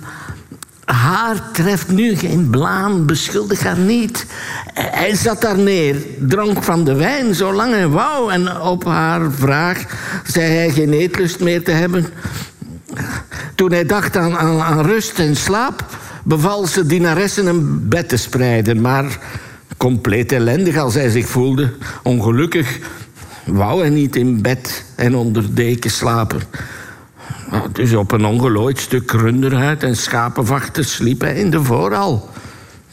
haar 0.87 1.51
treft 1.53 1.89
nu 1.89 2.17
geen 2.17 2.51
blaam, 2.51 3.07
beschuldig 3.07 3.63
haar 3.63 3.79
niet. 3.79 4.27
Hij 4.75 5.15
zat 5.15 5.41
daar 5.41 5.59
neer, 5.59 5.97
dronk 6.19 6.63
van 6.63 6.85
de 6.85 6.95
wijn 6.95 7.35
zolang 7.35 7.73
hij 7.73 7.89
wou... 7.89 8.33
en 8.33 8.61
op 8.61 8.85
haar 8.85 9.33
vraag 9.33 9.85
zei 10.27 10.53
hij 10.53 10.71
geen 10.71 10.93
eetlust 10.93 11.41
meer 11.41 11.65
te 11.65 11.71
hebben... 11.71 12.07
Toen 13.55 13.73
hij 13.73 13.87
dacht 13.87 14.17
aan, 14.17 14.37
aan, 14.37 14.87
rust 14.87 15.19
en 15.19 15.37
slaap, 15.37 15.85
beval 16.25 16.67
ze 16.67 16.87
dienaressen 16.87 17.47
een 17.47 17.89
bed 17.89 18.09
te 18.09 18.17
spreiden. 18.17 18.81
Maar 18.81 19.19
compleet 19.77 20.33
ellendig 20.33 20.77
als 20.77 20.95
hij 20.95 21.11
zich 21.11 21.27
voelde, 21.27 21.73
ongelukkig, 22.03 22.79
wou 23.45 23.81
hij 23.81 23.91
niet 23.91 24.17
in 24.17 24.43
bed 24.43 24.85
en 24.95 25.15
onder 25.15 25.55
deken 25.55 25.91
slapen. 25.91 26.41
Dus 27.73 27.95
op 27.95 28.13
een 28.13 28.25
ongelooid 28.25 28.79
stuk 28.79 29.11
runderhuid 29.11 29.83
en 29.83 29.97
schapenvachten 29.97 30.85
sliep 30.85 31.25
in 31.25 31.51
de 31.51 31.65
vooral. 31.65 32.31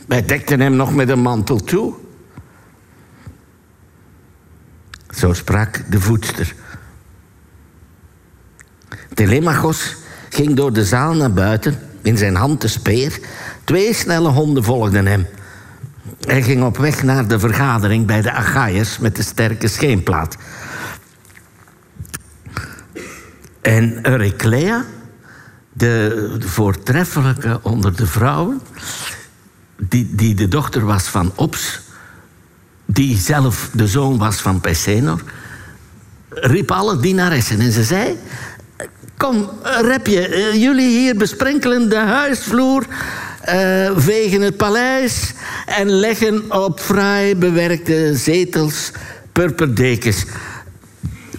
Wij 0.07 0.25
dekten 0.25 0.59
hem 0.59 0.75
nog 0.75 0.95
met 0.95 1.09
een 1.09 1.21
mantel 1.21 1.63
toe. 1.63 1.93
Zo 5.09 5.33
sprak 5.33 5.91
de 5.91 5.99
voedster. 5.99 6.53
Telemachos 9.13 9.95
ging 10.29 10.55
door 10.55 10.73
de 10.73 10.85
zaal 10.85 11.13
naar 11.13 11.33
buiten, 11.33 11.79
in 12.01 12.17
zijn 12.17 12.35
hand 12.35 12.61
de 12.61 12.67
speer. 12.67 13.19
Twee 13.63 13.93
snelle 13.93 14.29
honden 14.29 14.63
volgden 14.63 15.05
hem. 15.05 15.27
Hij 16.19 16.41
ging 16.41 16.63
op 16.63 16.77
weg 16.77 17.03
naar 17.03 17.27
de 17.27 17.39
vergadering 17.39 18.05
bij 18.05 18.21
de 18.21 18.31
Achaiërs 18.31 18.97
met 18.97 19.15
de 19.15 19.23
sterke 19.23 19.67
scheenplaat. 19.67 20.37
En 23.63 23.99
Euryclea, 24.01 24.85
de 25.73 26.35
voortreffelijke 26.39 27.59
onder 27.61 27.95
de 27.95 28.07
vrouwen, 28.07 28.61
die, 29.77 30.15
die 30.15 30.35
de 30.35 30.47
dochter 30.47 30.85
was 30.85 31.03
van 31.03 31.31
Ops, 31.35 31.79
die 32.85 33.17
zelf 33.17 33.69
de 33.73 33.87
zoon 33.87 34.17
was 34.17 34.41
van 34.41 34.61
Pesenor, 34.61 35.21
riep 36.29 36.71
alle 36.71 36.99
dienaressen 36.99 37.59
en 37.59 37.71
ze 37.71 37.83
zei: 37.83 38.17
Kom, 39.17 39.49
repje, 39.63 40.27
eh, 40.27 40.53
jullie 40.53 40.99
hier 40.99 41.17
besprenkelen 41.17 41.89
de 41.89 41.95
huisvloer, 41.95 42.85
uh, 43.49 43.91
vegen 43.95 44.41
het 44.41 44.57
paleis 44.57 45.33
en 45.65 45.89
leggen 45.89 46.51
op 46.51 46.79
fraai 46.79 47.35
bewerkte 47.35 48.11
zetels 48.15 48.91
purperdekens. 49.31 50.25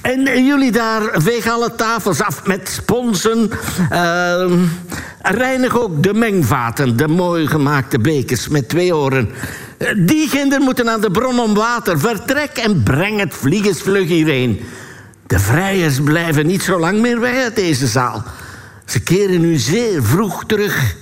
En 0.05 0.45
jullie 0.45 0.73
daar 0.73 1.03
vegen 1.13 1.53
alle 1.53 1.75
tafels 1.75 2.23
af 2.23 2.47
met 2.47 2.69
sponsen. 2.69 3.51
Uh, 3.93 4.53
reinig 5.21 5.79
ook 5.79 6.03
de 6.03 6.15
mengvaten, 6.15 6.97
de 6.97 7.09
mooi 7.09 7.47
gemaakte 7.47 7.99
bekers 7.99 8.49
met 8.49 8.69
twee 8.69 8.97
oren. 8.97 9.31
Die 9.97 10.29
kinderen 10.29 10.65
moeten 10.65 10.91
aan 10.91 11.01
de 11.01 11.11
bron 11.11 11.41
om 11.41 11.55
water. 11.55 11.99
Vertrek 11.99 12.51
en 12.51 12.83
breng 12.83 13.21
het 13.21 13.35
vliegensvlug 13.35 14.09
hierheen. 14.09 14.61
De 15.27 15.39
vrijers 15.39 16.01
blijven 16.01 16.47
niet 16.47 16.63
zo 16.63 16.79
lang 16.79 17.01
meer 17.01 17.21
weg 17.21 17.43
uit 17.43 17.57
deze 17.57 17.87
zaal. 17.87 18.23
Ze 18.85 19.01
keren 19.01 19.41
nu 19.41 19.57
zeer 19.57 20.05
vroeg 20.05 20.45
terug. 20.47 20.97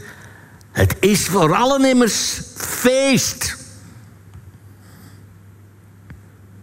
Het 0.73 0.97
is 1.01 1.27
voor 1.27 1.55
allen 1.55 1.85
immers 1.85 2.41
feest. 2.57 3.57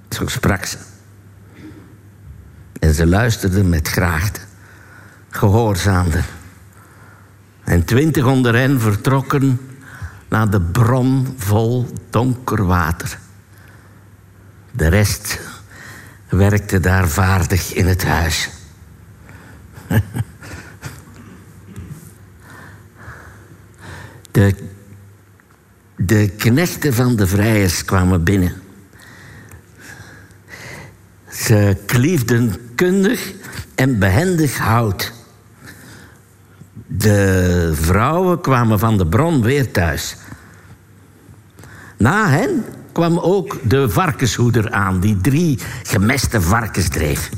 Zo 0.10 0.28
sprak 0.28 0.65
ze. 0.65 0.88
En 2.80 2.94
ze 2.94 3.08
luisterden 3.08 3.70
met 3.70 3.88
graagte, 3.88 4.39
gehoorzaamden. 5.30 6.26
En 7.63 7.86
twintig 7.86 8.26
onder 8.26 8.56
hen 8.56 8.80
vertrokken 8.80 9.60
naar 10.30 10.50
de 10.50 10.62
bron 10.62 11.34
vol 11.38 11.88
donker 12.10 12.65
water. 12.65 13.20
De 14.72 14.88
rest 14.88 15.39
werkte 16.30 16.80
daar 16.80 17.10
vaardig 17.10 17.74
in 17.74 17.88
het 17.88 18.06
huis. 18.06 18.50
De, 24.32 24.56
de 25.96 26.30
knechten 26.38 26.94
van 26.94 27.15
de 27.15 27.28
vrijers 27.28 27.86
kwamen 27.86 28.24
binnen. 28.24 28.54
Ze 31.32 31.78
kliefden 31.86 32.68
kundig 32.80 33.34
en 33.76 34.00
behendig 34.00 34.58
hout. 34.58 35.12
De 36.88 37.72
vrouwen 37.74 38.42
kwamen 38.42 38.80
van 38.80 38.98
de 38.98 39.08
bron 39.08 39.42
weer 39.42 39.72
thuis. 39.72 40.15
Na 41.98 42.30
hen 42.30 42.65
kwam 42.92 43.18
ook 43.18 43.58
de 43.63 43.89
varkenshoeder 43.89 44.72
aan, 44.72 45.00
die 45.00 45.18
drie 45.22 45.60
gemeste 45.84 46.42
varkens 46.42 46.89
dreef. 46.89 47.30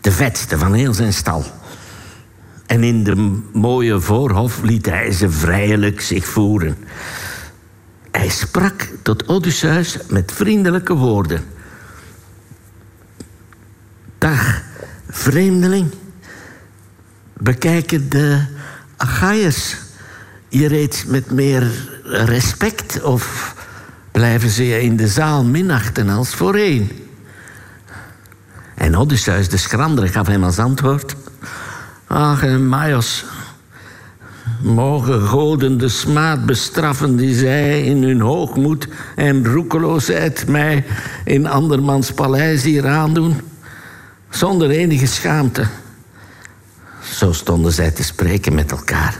De 0.00 0.12
vetste 0.12 0.58
van 0.58 0.72
heel 0.72 0.94
zijn 0.94 1.12
stal. 1.12 1.44
En 2.66 2.82
in 2.82 3.04
de 3.04 3.40
mooie 3.52 4.00
voorhof 4.00 4.62
liet 4.62 4.86
hij 4.86 5.12
ze 5.12 5.30
vrijelijk 5.30 6.00
zich 6.00 6.26
voeren. 6.26 6.76
Hij 8.10 8.28
sprak 8.28 8.88
tot 9.02 9.28
Odysseus 9.28 9.98
met 10.08 10.32
vriendelijke 10.32 10.94
woorden. 10.94 11.44
Dag, 14.18 14.63
vreemdeling. 15.14 15.90
Bekijken 17.32 18.08
de 18.08 18.44
Achaiërs 18.96 19.76
je 20.48 20.66
reeds 20.66 21.04
met 21.04 21.30
meer 21.30 21.70
respect 22.04 23.02
of 23.02 23.54
blijven 24.12 24.50
ze 24.50 24.66
je 24.66 24.82
in 24.82 24.96
de 24.96 25.08
zaal 25.08 25.44
minachten 25.44 26.08
als 26.08 26.34
voorheen. 26.34 26.90
En 28.74 28.96
Odysseus, 28.96 29.48
de 29.48 29.56
schrandere, 29.56 30.08
gaf 30.08 30.26
hem 30.26 30.44
als 30.44 30.58
antwoord... 30.58 31.16
Ach, 32.06 32.46
Maios, 32.58 33.24
mogen 34.62 35.20
goden 35.20 35.78
de 35.78 35.88
smaad 35.88 36.46
bestraffen 36.46 37.16
die 37.16 37.34
zij 37.34 37.82
in 37.82 38.02
hun 38.02 38.20
hoogmoed 38.20 38.88
en 39.16 39.46
roekeloosheid 39.46 40.46
mij 40.48 40.84
in 41.24 41.46
andermans 41.46 42.12
paleis 42.12 42.62
hier 42.62 42.86
aandoen, 42.86 43.40
zonder 44.34 44.70
enige 44.70 45.06
schaamte. 45.06 45.66
Zo 47.02 47.32
stonden 47.32 47.72
zij 47.72 47.90
te 47.90 48.02
spreken 48.02 48.54
met 48.54 48.70
elkaar. 48.70 49.18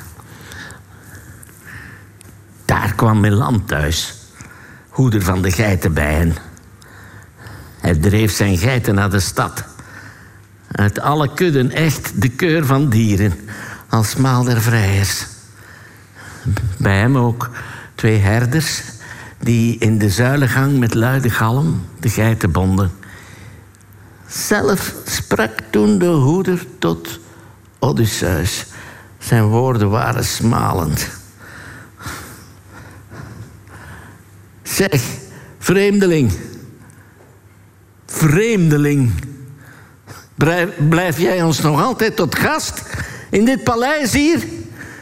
Daar 2.65 2.95
kwam 2.95 3.21
Milan 3.21 3.65
thuis 3.65 4.15
hoeder 4.89 5.23
van 5.23 5.43
de 5.43 5.51
geiten 5.51 5.95
bij 5.95 6.15
hen. 6.15 6.35
Hij 7.81 7.95
dreef 7.95 8.33
zijn 8.33 8.59
geiten 8.59 8.95
naar 8.95 9.11
de 9.11 9.21
stad. 9.21 9.65
Uit 10.71 11.01
alle 11.01 11.35
kudden 11.35 11.71
echt 11.71 12.21
de 12.21 12.29
keur 12.29 12.67
van 12.67 12.89
dieren, 12.89 13.35
als 13.89 14.17
maal 14.17 14.45
der 14.45 14.61
vrijers. 14.61 15.27
Bij 16.79 16.99
hem 16.99 17.17
ook 17.17 17.51
twee 17.95 18.19
herders 18.19 18.83
die 19.39 19.79
in 19.79 19.99
de 19.99 20.11
zuilengang 20.11 20.79
met 20.79 20.95
luide 20.95 21.31
galm 21.31 21.87
de 22.01 22.09
geiten 22.09 22.53
bonden. 22.53 23.04
Zelf 24.35 24.95
sprak 25.05 25.51
toen 25.71 25.99
de 25.99 26.07
hoeder 26.07 26.67
tot 26.79 27.21
Odysseus. 27.79 28.65
Zijn 29.19 29.45
woorden 29.45 29.91
waren 29.91 30.25
smalend. 30.25 31.09
Zeg, 34.63 35.03
vreemdeling. 35.59 36.33
Vreemdeling. 38.07 39.13
Blijf 40.89 41.19
jij 41.19 41.43
ons 41.43 41.61
nog 41.61 41.83
altijd 41.83 42.17
tot 42.17 42.39
gast 42.39 42.83
in 43.31 43.45
dit 43.45 43.65
paleis 43.65 44.13
hier? 44.13 44.45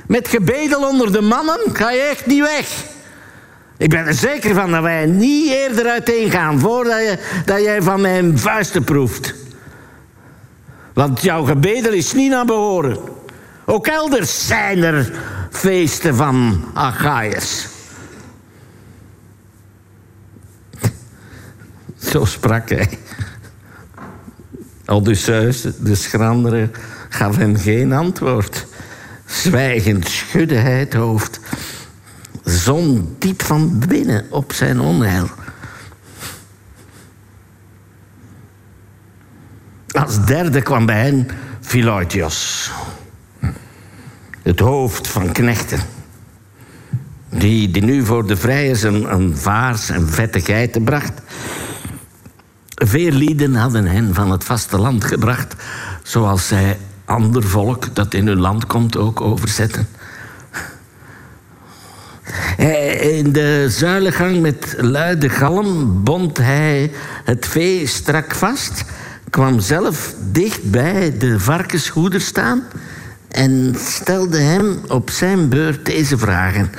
Met 0.06 0.28
gebedel 0.28 0.88
onder 0.88 1.12
de 1.12 1.20
mannen? 1.20 1.60
Ga 1.72 1.90
je 1.90 2.00
echt 2.00 2.26
niet 2.26 2.40
weg? 2.40 2.91
Ik 3.82 3.90
ben 3.90 4.06
er 4.06 4.14
zeker 4.14 4.54
van 4.54 4.70
dat 4.70 4.82
wij 4.82 5.06
niet 5.06 5.50
eerder 5.50 5.86
uiteen 5.86 6.30
gaan 6.30 6.60
voordat 6.60 6.98
je, 6.98 7.18
dat 7.44 7.62
jij 7.62 7.82
van 7.82 8.00
mijn 8.00 8.38
vuisten 8.38 8.84
proeft. 8.84 9.34
Want 10.92 11.22
jouw 11.22 11.44
gebedel 11.44 11.92
is 11.92 12.12
niet 12.12 12.30
naar 12.30 12.44
behoren. 12.44 12.98
Ook 13.64 13.86
elders 13.86 14.46
zijn 14.46 14.82
er 14.82 15.12
feesten 15.50 16.16
van 16.16 16.64
Achaiërs. 16.74 17.66
Zo 22.10 22.24
sprak 22.24 22.68
hij. 22.68 22.98
Odysseus, 24.86 25.66
de 25.78 25.94
schrandere, 25.94 26.70
gaf 27.08 27.36
hem 27.36 27.56
geen 27.56 27.92
antwoord. 27.92 28.66
Zwijgend 29.26 30.08
schudde 30.08 30.56
hij 30.56 30.78
het 30.78 30.94
hoofd. 30.94 31.40
Zon 32.44 33.16
diep 33.18 33.42
van 33.42 33.78
binnen 33.88 34.26
op 34.30 34.52
zijn 34.52 34.80
onheil. 34.80 35.28
Als 39.88 40.24
derde 40.24 40.62
kwam 40.62 40.86
bij 40.86 41.02
hen 41.02 41.28
Philoitios. 41.60 42.70
Het 44.42 44.60
hoofd 44.60 45.08
van 45.08 45.32
knechten. 45.32 45.80
Die, 47.28 47.70
die 47.70 47.82
nu 47.82 48.04
voor 48.04 48.26
de 48.26 48.36
vrijers 48.36 48.82
een, 48.82 49.12
een 49.12 49.36
vaars 49.36 49.88
en 49.88 50.08
vette 50.08 50.40
geiten 50.40 50.84
bracht. 50.84 51.22
Veel 52.74 53.10
lieden 53.10 53.54
hadden 53.54 53.86
hen 53.86 54.14
van 54.14 54.30
het 54.30 54.44
vasteland 54.44 55.04
gebracht, 55.04 55.54
zoals 56.02 56.46
zij 56.46 56.78
ander 57.04 57.42
volk 57.42 57.94
dat 57.94 58.14
in 58.14 58.26
hun 58.26 58.40
land 58.40 58.66
komt 58.66 58.96
ook 58.96 59.20
overzetten. 59.20 59.88
In 63.00 63.32
de 63.32 63.66
zuilengang 63.70 64.40
met 64.40 64.74
luide 64.78 65.28
galm 65.28 66.02
bond 66.04 66.38
hij 66.38 66.92
het 67.24 67.46
vee 67.46 67.86
strak 67.86 68.34
vast, 68.34 68.84
kwam 69.30 69.60
zelf 69.60 70.14
dicht 70.32 70.70
bij 70.70 71.18
de 71.18 71.40
varkenshoeder 71.40 72.20
staan 72.20 72.62
en 73.28 73.74
stelde 73.78 74.38
hem 74.38 74.78
op 74.88 75.10
zijn 75.10 75.48
beurt 75.48 75.86
deze 75.86 76.18
vragen. 76.18 76.70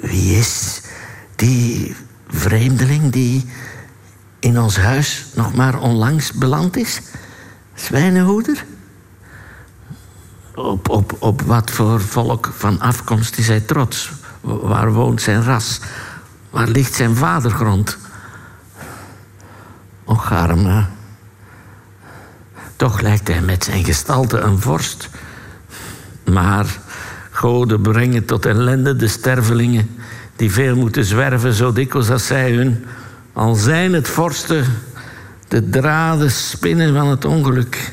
Wie 0.00 0.36
is 0.38 0.80
die 1.36 1.96
vreemdeling 2.28 3.12
die 3.12 3.44
in 4.38 4.60
ons 4.60 4.76
huis 4.76 5.26
nog 5.34 5.54
maar 5.54 5.80
onlangs 5.80 6.32
beland 6.32 6.76
is? 6.76 7.00
Zwijnenhoeder? 7.74 8.64
Op, 10.54 10.88
op, 10.88 11.16
op 11.18 11.42
wat 11.42 11.70
voor 11.70 12.00
volk 12.00 12.50
van 12.56 12.80
afkomst 12.80 13.38
is 13.38 13.48
hij 13.48 13.60
trots? 13.60 14.10
Waar 14.40 14.92
woont 14.92 15.22
zijn 15.22 15.42
ras? 15.42 15.80
Waar 16.50 16.68
ligt 16.68 16.94
zijn 16.94 17.16
vadergrond? 17.16 17.98
Och, 20.04 20.32
arme. 20.32 20.84
Toch 22.76 23.00
lijkt 23.00 23.28
hij 23.28 23.40
met 23.40 23.64
zijn 23.64 23.84
gestalte 23.84 24.38
een 24.38 24.60
vorst. 24.60 25.08
Maar 26.24 26.78
goden 27.30 27.80
brengen 27.80 28.24
tot 28.24 28.46
ellende 28.46 28.96
de 28.96 29.08
stervelingen... 29.08 29.90
die 30.36 30.52
veel 30.52 30.76
moeten 30.76 31.04
zwerven 31.04 31.52
zo 31.52 31.72
dikwijls 31.72 32.10
als 32.10 32.26
zij 32.26 32.52
hun... 32.52 32.84
al 33.32 33.54
zijn 33.54 33.92
het 33.92 34.08
vorsten 34.08 34.64
de 35.48 35.68
draden 35.68 36.30
spinnen 36.30 36.94
van 36.94 37.08
het 37.08 37.24
ongeluk... 37.24 37.92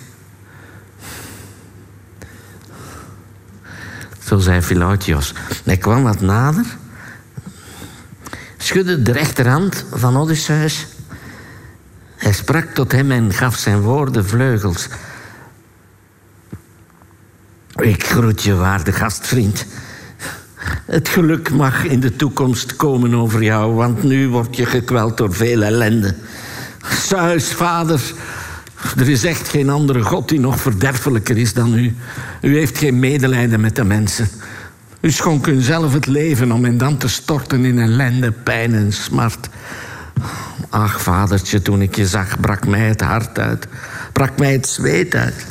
Zo 4.29 4.37
zei 4.37 4.61
Philotios. 4.61 5.33
Hij 5.63 5.77
kwam 5.77 6.03
wat 6.03 6.21
nader, 6.21 6.65
schudde 8.57 9.01
de 9.01 9.11
rechterhand 9.11 9.85
van 9.93 10.17
Odysseus. 10.17 10.87
Hij 12.15 12.33
sprak 12.33 12.65
tot 12.65 12.91
hem 12.91 13.11
en 13.11 13.33
gaf 13.33 13.55
zijn 13.55 13.81
woorden 13.81 14.25
vleugels. 14.25 14.87
Ik 17.75 18.05
groet 18.05 18.43
je, 18.43 18.55
waarde 18.55 18.91
gastvriend. 18.91 19.65
Het 20.85 21.09
geluk 21.09 21.51
mag 21.51 21.83
in 21.83 21.99
de 21.99 22.15
toekomst 22.15 22.75
komen 22.75 23.13
over 23.13 23.43
jou, 23.43 23.73
want 23.73 24.03
nu 24.03 24.27
word 24.27 24.55
je 24.55 24.65
gekweld 24.65 25.17
door 25.17 25.33
veel 25.33 25.61
ellende. 25.61 26.15
Zeus, 27.07 27.53
vader, 27.53 28.01
er 28.97 29.09
is 29.09 29.23
echt 29.23 29.47
geen 29.47 29.69
andere 29.69 30.03
God 30.03 30.29
die 30.29 30.39
nog 30.39 30.59
verderfelijker 30.59 31.37
is 31.37 31.53
dan 31.53 31.77
u. 31.77 31.95
U 32.41 32.57
heeft 32.57 32.77
geen 32.77 32.99
medelijden 32.99 33.59
met 33.59 33.75
de 33.75 33.83
mensen. 33.83 34.27
U 35.01 35.11
schonk 35.11 35.49
zelf 35.57 35.93
het 35.93 36.05
leven 36.05 36.51
om 36.51 36.63
hen 36.63 36.77
dan 36.77 36.97
te 36.97 37.07
storten 37.07 37.65
in 37.65 37.79
ellende, 37.79 38.31
pijn 38.31 38.73
en 38.73 38.93
smart. 38.93 39.49
Ach, 40.69 41.01
vadertje, 41.01 41.61
toen 41.61 41.81
ik 41.81 41.95
je 41.95 42.07
zag, 42.07 42.39
brak 42.39 42.67
mij 42.67 42.87
het 42.87 43.01
hart 43.01 43.39
uit. 43.39 43.67
Brak 44.13 44.37
mij 44.37 44.51
het 44.51 44.67
zweet 44.67 45.15
uit. 45.15 45.45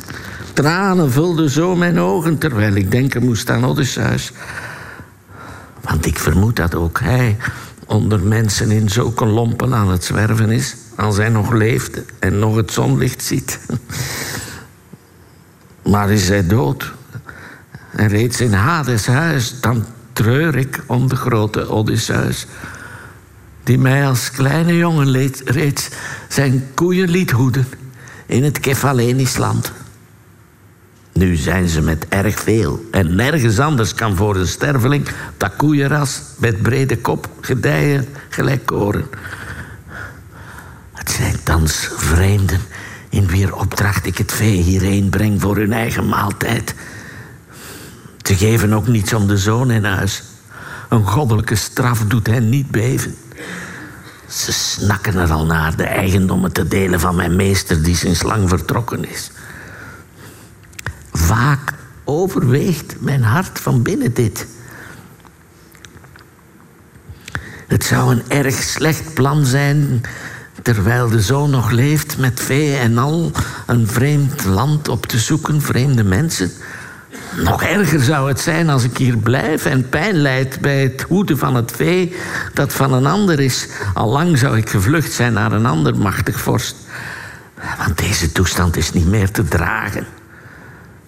Tranen 0.53 1.11
vulden 1.11 1.49
zo 1.49 1.75
mijn 1.75 1.99
ogen 1.99 2.37
terwijl 2.37 2.75
ik 2.75 2.91
denken 2.91 3.23
moest 3.23 3.49
aan 3.49 3.65
Odysseus. 3.65 4.31
Want 5.81 6.05
ik 6.05 6.19
vermoed 6.19 6.55
dat 6.55 6.75
ook 6.75 6.99
hij 6.99 7.37
onder 7.89 8.19
mensen 8.19 8.71
in 8.71 8.89
zulke 8.89 9.25
lompen 9.25 9.73
aan 9.73 9.89
het 9.89 10.03
zwerven 10.03 10.51
is 10.51 10.75
als 10.95 11.17
hij 11.17 11.29
nog 11.29 11.51
leeft 11.51 12.01
en 12.19 12.39
nog 12.39 12.55
het 12.55 12.71
zonlicht 12.71 13.23
ziet. 13.23 13.59
Maar 15.83 16.11
is 16.11 16.27
hij 16.27 16.47
dood 16.47 16.93
en 17.91 18.07
reeds 18.07 18.41
in 18.41 18.53
Hades 18.53 19.07
huis, 19.07 19.59
dan 19.59 19.85
treur 20.13 20.55
ik 20.55 20.83
om 20.85 21.09
de 21.09 21.15
grote 21.15 21.69
Odysseus, 21.69 22.45
die 23.63 23.77
mij 23.77 24.07
als 24.07 24.31
kleine 24.31 24.77
jongen 24.77 25.31
reeds 25.45 25.89
zijn 26.27 26.67
koeien 26.73 27.09
liet 27.09 27.31
hoeden 27.31 27.67
in 28.25 28.43
het 28.43 28.59
Kefalenisch 28.59 29.37
land. 29.37 29.71
Nu 31.19 31.35
zijn 31.35 31.69
ze 31.69 31.81
met 31.81 32.05
erg 32.07 32.39
veel. 32.39 32.85
En 32.91 33.15
nergens 33.15 33.59
anders 33.59 33.93
kan 33.93 34.15
voor 34.15 34.35
een 34.35 34.47
sterveling 34.47 35.07
dat 35.37 35.55
koeienras 35.55 36.21
met 36.37 36.61
brede 36.61 36.97
kop 36.97 37.29
gedijen 37.41 38.07
gelijk 38.29 38.65
koren. 38.65 39.05
Het 40.93 41.09
zijn 41.09 41.35
thans 41.43 41.89
vreemden 41.95 42.59
in 43.09 43.27
wier 43.27 43.55
opdracht 43.55 44.05
ik 44.05 44.17
het 44.17 44.31
vee 44.31 44.61
hierheen 44.61 45.09
breng 45.09 45.41
voor 45.41 45.55
hun 45.55 45.73
eigen 45.73 46.07
maaltijd. 46.07 46.75
Ze 48.21 48.35
geven 48.35 48.73
ook 48.73 48.87
niets 48.87 49.13
om 49.13 49.27
de 49.27 49.37
zoon 49.37 49.71
in 49.71 49.85
huis. 49.85 50.23
Een 50.89 51.07
goddelijke 51.07 51.55
straf 51.55 52.03
doet 52.07 52.27
hen 52.27 52.49
niet 52.49 52.71
beven. 52.71 53.15
Ze 54.27 54.51
snakken 54.51 55.15
er 55.15 55.31
al 55.31 55.45
naar 55.45 55.75
de 55.75 55.83
eigendommen 55.83 56.51
te 56.51 56.67
delen 56.67 56.99
van 56.99 57.15
mijn 57.15 57.35
meester 57.35 57.83
die 57.83 57.95
sinds 57.95 58.21
lang 58.21 58.49
vertrokken 58.49 59.09
is. 59.09 59.31
Vaak 61.11 61.73
overweegt 62.03 62.95
mijn 63.01 63.23
hart 63.23 63.59
van 63.59 63.81
binnen 63.81 64.13
dit. 64.13 64.47
Het 67.67 67.83
zou 67.83 68.11
een 68.11 68.23
erg 68.27 68.55
slecht 68.55 69.13
plan 69.13 69.45
zijn 69.45 70.01
terwijl 70.61 71.09
de 71.09 71.21
zoon 71.21 71.49
nog 71.49 71.71
leeft 71.71 72.17
met 72.17 72.39
vee 72.39 72.75
en 72.75 72.97
al 72.97 73.31
een 73.65 73.87
vreemd 73.87 74.45
land 74.45 74.87
op 74.87 75.05
te 75.05 75.17
zoeken, 75.19 75.61
vreemde 75.61 76.03
mensen. 76.03 76.51
Nog 77.35 77.63
erger 77.63 78.01
zou 78.01 78.27
het 78.27 78.39
zijn 78.39 78.69
als 78.69 78.83
ik 78.83 78.97
hier 78.97 79.17
blijf 79.17 79.65
en 79.65 79.89
pijn 79.89 80.15
lijd 80.15 80.61
bij 80.61 80.81
het 80.81 81.01
hoeden 81.01 81.37
van 81.37 81.55
het 81.55 81.71
vee 81.71 82.15
dat 82.53 82.73
van 82.73 82.93
een 82.93 83.05
ander 83.05 83.39
is. 83.39 83.67
Allang 83.93 84.37
zou 84.37 84.57
ik 84.57 84.69
gevlucht 84.69 85.11
zijn 85.11 85.33
naar 85.33 85.51
een 85.51 85.65
ander 85.65 85.97
machtig 85.97 86.39
vorst. 86.39 86.75
Want 87.77 87.97
deze 87.97 88.31
toestand 88.31 88.77
is 88.77 88.93
niet 88.93 89.07
meer 89.07 89.31
te 89.31 89.43
dragen. 89.43 90.07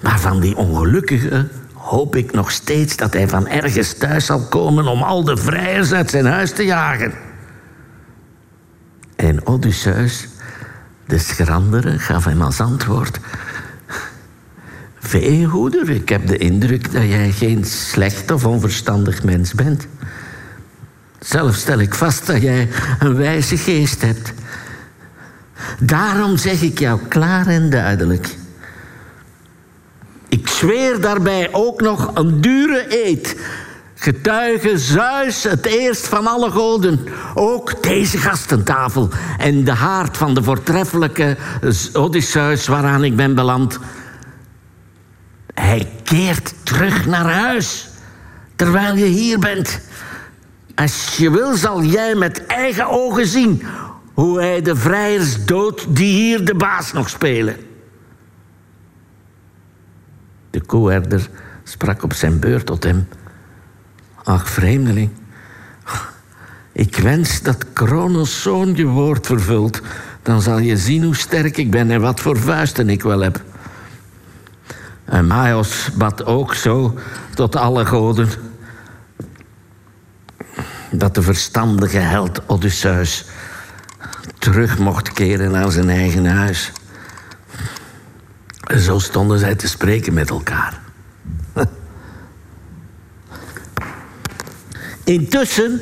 Maar 0.02 0.20
van 0.20 0.40
die 0.40 0.58
ongelukkige 0.58 1.48
hoop 1.74 2.16
ik 2.16 2.32
nog 2.32 2.52
steeds 2.52 2.96
dat 2.96 3.14
hij 3.14 3.28
van 3.28 3.48
ergens 3.48 3.94
thuis 3.94 4.26
zal 4.26 4.40
komen 4.40 4.88
om 4.88 5.02
al 5.02 5.24
de 5.24 5.38
vrijers 5.38 5.92
uit 5.92 6.10
zijn 6.10 6.26
huis 6.26 6.52
te 6.52 6.64
jagen. 6.64 7.14
En 9.16 9.48
Odysseus, 9.48 10.28
de 11.06 11.18
schrandere, 11.18 12.00
gaf 12.00 12.26
hem 12.26 12.42
als 12.42 12.60
antwoord: 12.60 13.20
veehoeder. 15.00 15.90
Ik 15.90 16.10
heb 16.10 16.28
de 16.28 16.38
indruk 16.38 16.92
dat 16.92 17.04
jij 17.04 17.32
geen 17.32 17.66
slecht 17.66 18.32
of 18.32 18.46
onverstandig 18.46 19.24
mens 19.24 19.54
bent. 19.54 19.88
Zelf 21.20 21.56
stel 21.56 21.80
ik 21.80 21.96
vast 21.96 22.28
dat 22.28 22.42
jij 22.42 22.70
een 23.00 23.16
wijze 23.16 23.58
geest 23.58 24.02
hebt. 24.02 24.34
Daarom 25.80 26.38
zeg 26.38 26.62
ik 26.62 26.80
jou 26.80 27.00
klaar 27.08 27.48
en 27.48 27.70
duidelijk. 27.70 28.40
Ik 30.32 30.48
zweer 30.48 31.02
daarbij 31.02 31.50
ook 31.52 31.82
nog 31.82 32.12
een 32.14 32.42
dure 32.42 33.06
eed. 33.06 33.36
Getuige 33.96 34.78
Zeus, 34.78 35.44
het 35.44 35.66
eerst 35.66 36.08
van 36.08 36.28
alle 36.28 36.52
goden. 36.52 37.00
Ook 37.34 37.84
deze 37.84 38.18
gastentafel 38.18 39.10
en 39.38 39.64
de 39.64 39.72
haard 39.72 40.18
van 40.18 40.34
de 40.34 40.44
voortreffelijke 40.44 41.38
Odysseus 41.94 42.68
waaraan 42.68 43.04
ik 43.04 43.16
ben 43.16 43.36
beland. 43.36 43.80
Hij 45.54 45.92
keert 46.04 46.54
terug 46.64 47.06
naar 47.06 47.32
huis 47.32 47.90
terwijl 48.56 48.96
je 48.96 49.06
hier 49.06 49.40
bent. 49.40 49.80
Als 50.76 51.18
je 51.18 51.32
wil, 51.32 51.56
zal 51.56 51.84
jij 51.84 52.16
met 52.16 52.46
eigen 52.46 52.88
ogen 52.90 53.28
zien 53.28 53.64
hoe 54.14 54.40
hij 54.40 54.62
de 54.62 54.76
vrijers 54.76 55.46
doodt 55.46 55.96
die 55.96 56.14
hier 56.14 56.46
de 56.46 56.56
baas 56.56 56.94
nog 56.94 57.10
spelen. 57.10 57.70
De 60.52 60.61
koeherder 60.72 61.30
sprak 61.64 62.04
op 62.04 62.14
zijn 62.14 62.40
beurt 62.40 62.66
tot 62.66 62.84
hem. 62.84 63.08
Ach, 64.24 64.50
vreemdeling, 64.50 65.10
ik 66.72 66.96
wens 66.96 67.42
dat 67.42 67.66
Kronos 67.74 68.42
zoon 68.42 68.76
je 68.76 68.86
woord 68.86 69.26
vervult. 69.26 69.82
Dan 70.24 70.42
zal 70.42 70.58
je 70.58 70.78
zien 70.78 71.04
hoe 71.04 71.16
sterk 71.16 71.58
ik 71.58 71.72
ben 71.72 71.92
en 71.92 72.02
wat 72.02 72.20
voor 72.20 72.38
vuisten 72.38 72.90
ik 72.90 73.04
wel 73.04 73.20
heb. 73.20 73.44
En 75.06 75.28
Maios 75.28 75.90
bad 75.94 76.26
ook 76.26 76.54
zo 76.54 76.98
tot 77.34 77.56
alle 77.56 77.86
goden 77.86 78.30
dat 80.92 81.16
de 81.16 81.22
verstandige 81.22 81.98
held 81.98 82.42
Odysseus 82.48 83.26
terug 84.40 84.80
mocht 84.80 85.14
keren 85.14 85.52
naar 85.52 85.72
zijn 85.72 85.90
eigen 85.90 86.26
huis. 86.26 86.72
En 88.72 88.80
zo 88.80 89.00
stonden 89.00 89.40
zij 89.40 89.56
te 89.56 89.68
spreken 89.68 90.14
met 90.14 90.30
elkaar. 90.30 90.82
Intussen, 95.04 95.82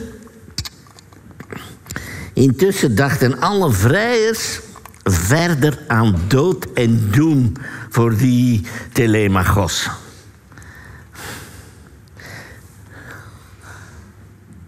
intussen 2.33 2.95
dachten 2.95 3.39
alle 3.39 3.71
vrijers 3.71 4.59
verder 5.03 5.79
aan 5.87 6.19
dood 6.27 6.67
en 6.73 7.11
doem 7.11 7.51
voor 7.89 8.17
die 8.17 8.67
Telemachos. 8.93 9.89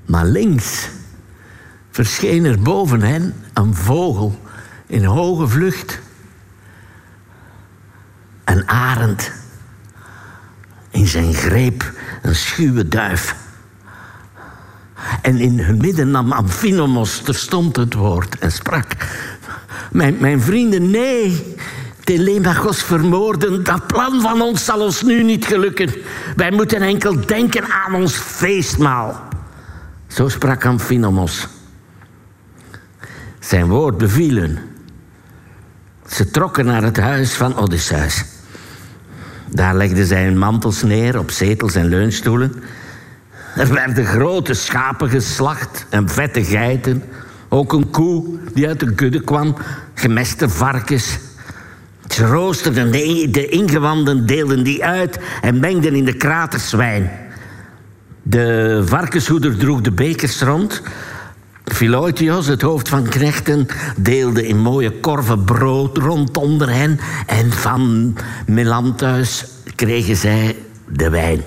Maar 0.05 0.25
links 0.25 0.89
verscheen 1.91 2.45
er 2.45 2.61
boven 2.61 3.01
hen 3.01 3.33
een 3.53 3.75
vogel 3.75 4.39
in 4.87 5.03
hoge 5.03 5.47
vlucht. 5.47 5.99
Een 8.51 8.67
arend. 8.69 9.31
In 10.89 11.07
zijn 11.07 11.33
greep 11.33 11.91
een 12.21 12.35
schuwe 12.35 12.87
duif. 12.87 13.35
En 15.21 15.37
in 15.37 15.59
hun 15.59 15.77
midden 15.77 16.11
nam 16.11 16.31
Amphinomos 16.31 17.21
terstond 17.21 17.75
het 17.75 17.93
woord 17.93 18.39
en 18.39 18.51
sprak. 18.51 18.85
Mijn, 19.91 20.17
mijn 20.19 20.41
vrienden, 20.41 20.89
nee, 20.89 21.55
Telemachos 22.03 22.83
vermoorden, 22.83 23.63
dat 23.63 23.87
plan 23.87 24.21
van 24.21 24.41
ons 24.41 24.65
zal 24.65 24.81
ons 24.81 25.01
nu 25.01 25.23
niet 25.23 25.45
gelukken. 25.45 25.93
Wij 26.35 26.51
moeten 26.51 26.81
enkel 26.81 27.25
denken 27.25 27.63
aan 27.69 27.95
ons 27.95 28.13
feestmaal. 28.13 29.21
Zo 30.07 30.29
sprak 30.29 30.65
Amphinomos. 30.65 31.47
Zijn 33.39 33.67
woord 33.67 33.97
bevielen. 33.97 34.59
Ze 36.07 36.31
trokken 36.31 36.65
naar 36.65 36.83
het 36.83 36.97
huis 36.97 37.33
van 37.33 37.57
Odysseus. 37.57 38.39
Daar 39.51 39.75
legden 39.75 40.05
zij 40.05 40.23
hun 40.23 40.37
mantels 40.37 40.83
neer 40.83 41.19
op 41.19 41.31
zetels 41.31 41.75
en 41.75 41.89
leunstoelen. 41.89 42.53
Er 43.55 43.73
werden 43.73 44.05
grote 44.05 44.53
schapen 44.53 45.09
geslacht 45.09 45.85
en 45.89 46.09
vette 46.09 46.43
geiten. 46.43 47.03
Ook 47.49 47.73
een 47.73 47.89
koe 47.89 48.25
die 48.53 48.67
uit 48.67 48.79
de 48.79 48.93
kudde 48.93 49.21
kwam, 49.21 49.55
gemeste 49.93 50.49
varkens. 50.49 51.19
Ze 52.07 52.25
roosterden 52.25 52.91
de 53.31 53.47
ingewanden, 53.47 54.25
deelden 54.25 54.63
die 54.63 54.85
uit 54.85 55.19
en 55.41 55.59
mengden 55.59 55.95
in 55.95 56.05
de 56.05 56.13
kraters 56.13 56.71
wijn. 56.71 57.11
De 58.23 58.81
varkenshoeder 58.85 59.57
droeg 59.57 59.81
de 59.81 59.91
bekers 59.91 60.41
rond. 60.41 60.81
Philotios, 61.65 62.47
het 62.47 62.61
hoofd 62.61 62.89
van 62.89 63.03
knechten, 63.03 63.67
deelde 63.97 64.47
in 64.47 64.57
mooie 64.57 64.99
korven 64.99 65.43
brood 65.43 65.97
rond 65.97 66.37
onder 66.37 66.69
hen. 66.69 66.99
En 67.25 67.51
van 67.51 68.15
Melanthus 68.45 69.45
kregen 69.75 70.15
zij 70.15 70.55
de 70.87 71.09
wijn. 71.09 71.43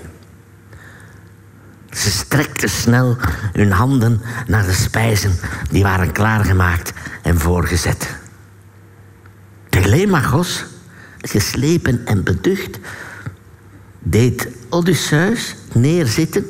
Ze 1.89 2.11
strekten 2.11 2.69
snel 2.69 3.17
hun 3.51 3.71
handen 3.71 4.21
naar 4.47 4.65
de 4.65 4.73
spijzen 4.73 5.35
die 5.71 5.83
waren 5.83 6.11
klaargemaakt 6.11 6.93
en 7.21 7.39
voorgezet. 7.39 8.15
Telemachos, 9.69 10.65
geslepen 11.21 12.05
en 12.05 12.23
beducht, 12.23 12.79
deed 13.99 14.47
Odysseus 14.69 15.55
neerzitten 15.73 16.45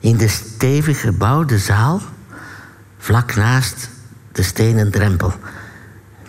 in 0.00 0.16
de 0.16 0.28
stevig 0.28 1.00
gebouwde 1.00 1.58
zaal, 1.58 2.00
vlak 3.00 3.34
naast 3.34 3.88
de 4.32 4.42
stenen 4.42 4.90
drempel. 4.90 5.32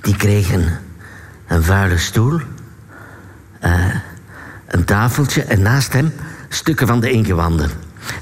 Die 0.01 0.15
kregen 0.15 0.79
een 1.47 1.63
vuile 1.63 1.97
stoel, 1.97 2.39
uh, 3.65 3.95
een 4.67 4.83
tafeltje 4.83 5.43
en 5.43 5.61
naast 5.61 5.93
hem 5.93 6.13
stukken 6.49 6.87
van 6.87 6.99
de 6.99 7.11
ingewanden. 7.11 7.69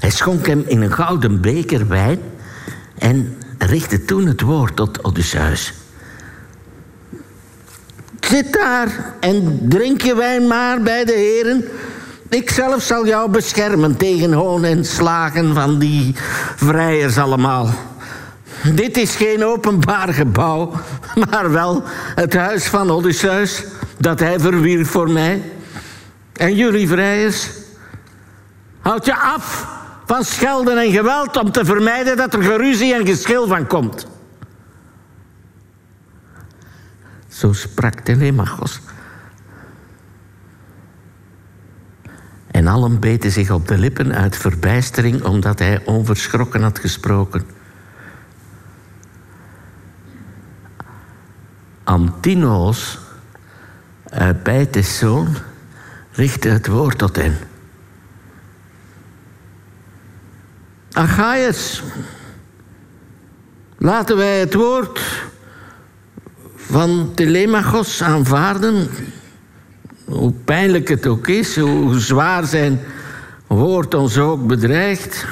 Hij 0.00 0.10
schonk 0.10 0.46
hem 0.46 0.64
in 0.66 0.82
een 0.82 0.92
gouden 0.92 1.40
beker 1.40 1.88
wijn 1.88 2.18
en 2.98 3.36
richtte 3.58 4.04
toen 4.04 4.26
het 4.26 4.40
woord 4.40 4.76
tot 4.76 5.04
Odysseus. 5.04 5.72
Zit 8.20 8.52
daar 8.52 9.14
en 9.20 9.58
drink 9.68 10.00
je 10.00 10.14
wijn 10.14 10.46
maar 10.46 10.82
bij 10.82 11.04
de 11.04 11.12
heren. 11.12 11.64
Ik 12.28 12.50
zelf 12.50 12.82
zal 12.82 13.06
jou 13.06 13.30
beschermen 13.30 13.96
tegen 13.96 14.32
hoon 14.32 14.64
en 14.64 14.84
slagen 14.84 15.54
van 15.54 15.78
die 15.78 16.14
vrijers 16.56 17.18
allemaal. 17.18 17.89
Dit 18.64 18.96
is 18.96 19.16
geen 19.16 19.44
openbaar 19.44 20.14
gebouw, 20.14 20.72
maar 21.30 21.50
wel 21.50 21.82
het 22.14 22.34
huis 22.34 22.66
van 22.66 22.90
Odysseus 22.90 23.64
dat 23.98 24.20
hij 24.20 24.40
verwierf 24.40 24.90
voor 24.90 25.10
mij. 25.10 25.42
En 26.32 26.54
jullie 26.54 26.88
vrijers, 26.88 27.50
houd 28.80 29.04
je 29.06 29.16
af 29.16 29.68
van 30.06 30.24
schelden 30.24 30.78
en 30.78 30.92
geweld 30.92 31.36
om 31.36 31.52
te 31.52 31.64
vermijden 31.64 32.16
dat 32.16 32.34
er 32.34 32.42
geruzie 32.42 32.94
en 32.94 33.06
geschil 33.06 33.46
van 33.46 33.66
komt. 33.66 34.06
Zo 37.28 37.52
sprak 37.52 38.00
Telemachos. 38.00 38.80
En 42.50 42.66
allen 42.66 43.00
beten 43.00 43.30
zich 43.30 43.50
op 43.50 43.68
de 43.68 43.78
lippen 43.78 44.14
uit 44.14 44.36
verbijstering 44.36 45.24
omdat 45.24 45.58
hij 45.58 45.82
onverschrokken 45.84 46.62
had 46.62 46.78
gesproken. 46.78 47.59
Antinoos, 51.90 52.98
Peites 54.42 54.98
zoon, 54.98 55.28
richtte 56.12 56.48
het 56.48 56.66
woord 56.66 56.98
tot 56.98 57.16
hen. 57.16 57.38
Achaiers, 60.92 61.82
laten 63.78 64.16
wij 64.16 64.40
het 64.40 64.54
woord 64.54 65.00
van 66.56 67.12
Telemachos 67.14 68.02
aanvaarden 68.02 68.88
hoe 70.04 70.32
pijnlijk 70.32 70.88
het 70.88 71.06
ook 71.06 71.26
is, 71.26 71.56
hoe 71.58 71.98
zwaar 71.98 72.46
zijn 72.46 72.80
woord 73.46 73.94
ons 73.94 74.18
ook 74.18 74.46
bedreigt. 74.46 75.26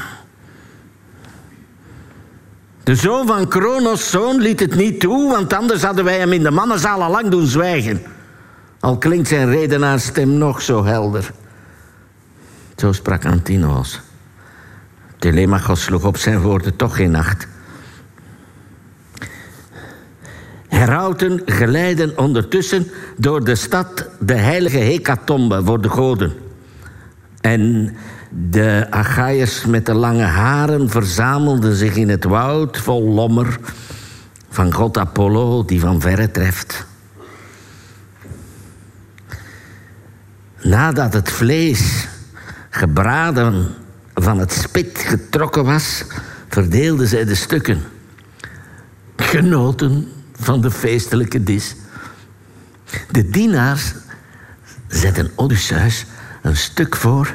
De 2.88 2.94
zoon 2.94 3.27
van 3.27 3.48
Kronos' 3.48 4.11
zoon 4.11 4.40
liet 4.40 4.61
het 4.61 4.74
niet 4.74 5.01
toe, 5.01 5.31
want 5.31 5.53
anders 5.53 5.83
hadden 5.83 6.05
wij 6.05 6.18
hem 6.18 6.33
in 6.33 6.42
de 6.42 6.51
mannenzaal 6.51 7.03
al 7.03 7.11
lang 7.11 7.29
doen 7.29 7.46
zwijgen. 7.46 8.03
Al 8.81 8.98
klinkt 8.98 9.29
zijn 9.29 9.51
redenaarstem 9.51 10.38
nog 10.38 10.62
zo 10.62 10.85
helder. 10.85 11.31
Zo 12.77 12.92
sprak 12.92 13.24
Antinos. 13.24 14.01
Telemachos 15.18 15.83
sloeg 15.83 16.05
op 16.05 16.16
zijn 16.16 16.40
woorden 16.40 16.77
toch 16.77 16.96
geen 16.96 17.14
acht. 17.14 17.48
Herauten 20.68 21.42
geleiden 21.44 22.18
ondertussen 22.18 22.90
door 23.16 23.44
de 23.44 23.55
stad 23.55 24.09
de 24.20 24.35
heilige 24.35 24.79
Hecatombe 24.79 25.64
voor 25.64 25.81
de 25.81 25.88
goden. 25.88 26.33
En 27.40 27.96
de 28.31 28.87
Achaiërs 28.91 29.64
met 29.64 29.87
de 29.87 29.95
lange 29.95 30.25
haren 30.25 30.91
verzamelden 30.91 31.75
zich 31.75 31.97
in 31.97 32.09
het 32.09 32.25
woud 32.25 32.79
vol 32.79 33.03
lommer 33.03 33.59
van 34.51 34.73
god 34.73 34.99
Apollo 34.99 35.64
die 35.64 35.81
van 35.81 36.01
verre 36.01 36.31
treft. 36.31 36.87
Nadat 40.62 41.12
het 41.12 41.31
vlees 41.31 42.09
gebraden 42.71 43.75
van 44.14 44.38
het 44.38 44.53
spit 44.53 44.99
getrokken 44.99 45.64
was, 45.64 46.05
verdeelden 46.49 47.07
zij 47.07 47.25
de 47.25 47.35
stukken. 47.35 47.83
Genoten 49.17 50.09
van 50.33 50.61
de 50.61 50.71
feestelijke 50.71 51.43
dis. 51.43 51.77
De 53.11 53.31
dienaars 53.31 53.95
zetten 54.88 55.31
Odysseus 55.35 56.07
een 56.43 56.57
stuk 56.57 56.97
voor 56.97 57.35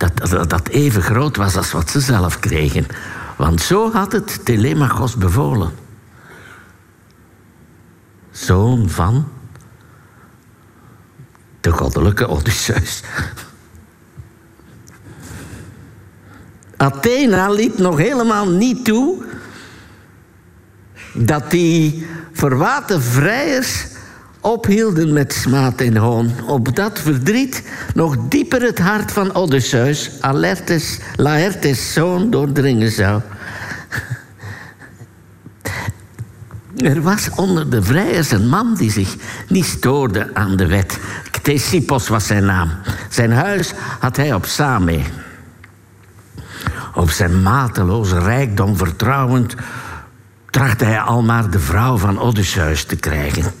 dat, 0.00 0.50
dat, 0.50 0.68
even 0.68 1.02
groot 1.02 1.36
was 1.36 1.56
als 1.56 1.72
wat 1.72 1.90
ze 1.90 2.00
zelf 2.00 2.38
kregen. 2.38 2.86
Want 3.36 3.60
zo 3.60 3.92
had 3.92 4.12
het 4.12 4.44
Telemachos 4.44 5.16
bevolen. 5.16 5.70
Zoon 8.30 8.88
van 8.88 9.28
de 11.60 11.70
goddelijke 11.70 12.26
Odysseus. 12.26 13.02
Athena 16.76 17.50
liet 17.50 17.78
nog 17.78 17.96
helemaal 17.96 18.48
niet 18.48 18.84
toe 18.84 19.24
dat 21.14 21.50
die 21.50 22.06
verwaten 22.32 23.02
vrijers 23.02 23.86
ophielden 24.40 25.12
met 25.12 25.32
smaad 25.32 25.80
en 25.80 25.96
hoon. 25.96 26.30
Op 26.46 26.76
dat 26.76 26.98
verdriet 26.98 27.62
nog 27.94 28.16
dieper 28.28 28.62
het 28.62 28.78
hart 28.78 29.12
van 29.12 29.34
Odysseus, 29.34 30.10
Alertes, 30.20 30.98
Laertes 31.16 31.92
zoon, 31.92 32.30
doordringen 32.30 32.90
zou. 32.90 33.20
Er 36.76 37.02
was 37.02 37.30
onder 37.36 37.70
de 37.70 37.82
vrijers 37.82 38.30
een 38.30 38.48
man 38.48 38.74
die 38.74 38.90
zich 38.90 39.16
niet 39.48 39.64
stoorde 39.64 40.30
aan 40.34 40.56
de 40.56 40.66
wet. 40.66 40.98
Ctesippos 41.30 42.08
was 42.08 42.26
zijn 42.26 42.44
naam. 42.44 42.70
Zijn 43.08 43.32
huis 43.32 43.72
had 43.98 44.16
hij 44.16 44.34
op 44.34 44.44
Same. 44.44 45.00
Op 46.94 47.10
zijn 47.10 47.42
mateloze 47.42 48.18
rijkdom 48.18 48.76
vertrouwend 48.76 49.54
trachtte 50.50 50.84
hij 50.84 51.00
al 51.00 51.22
maar 51.22 51.50
de 51.50 51.58
vrouw 51.58 51.96
van 51.96 52.18
Odysseus 52.18 52.84
te 52.84 52.96
krijgen, 52.96 53.52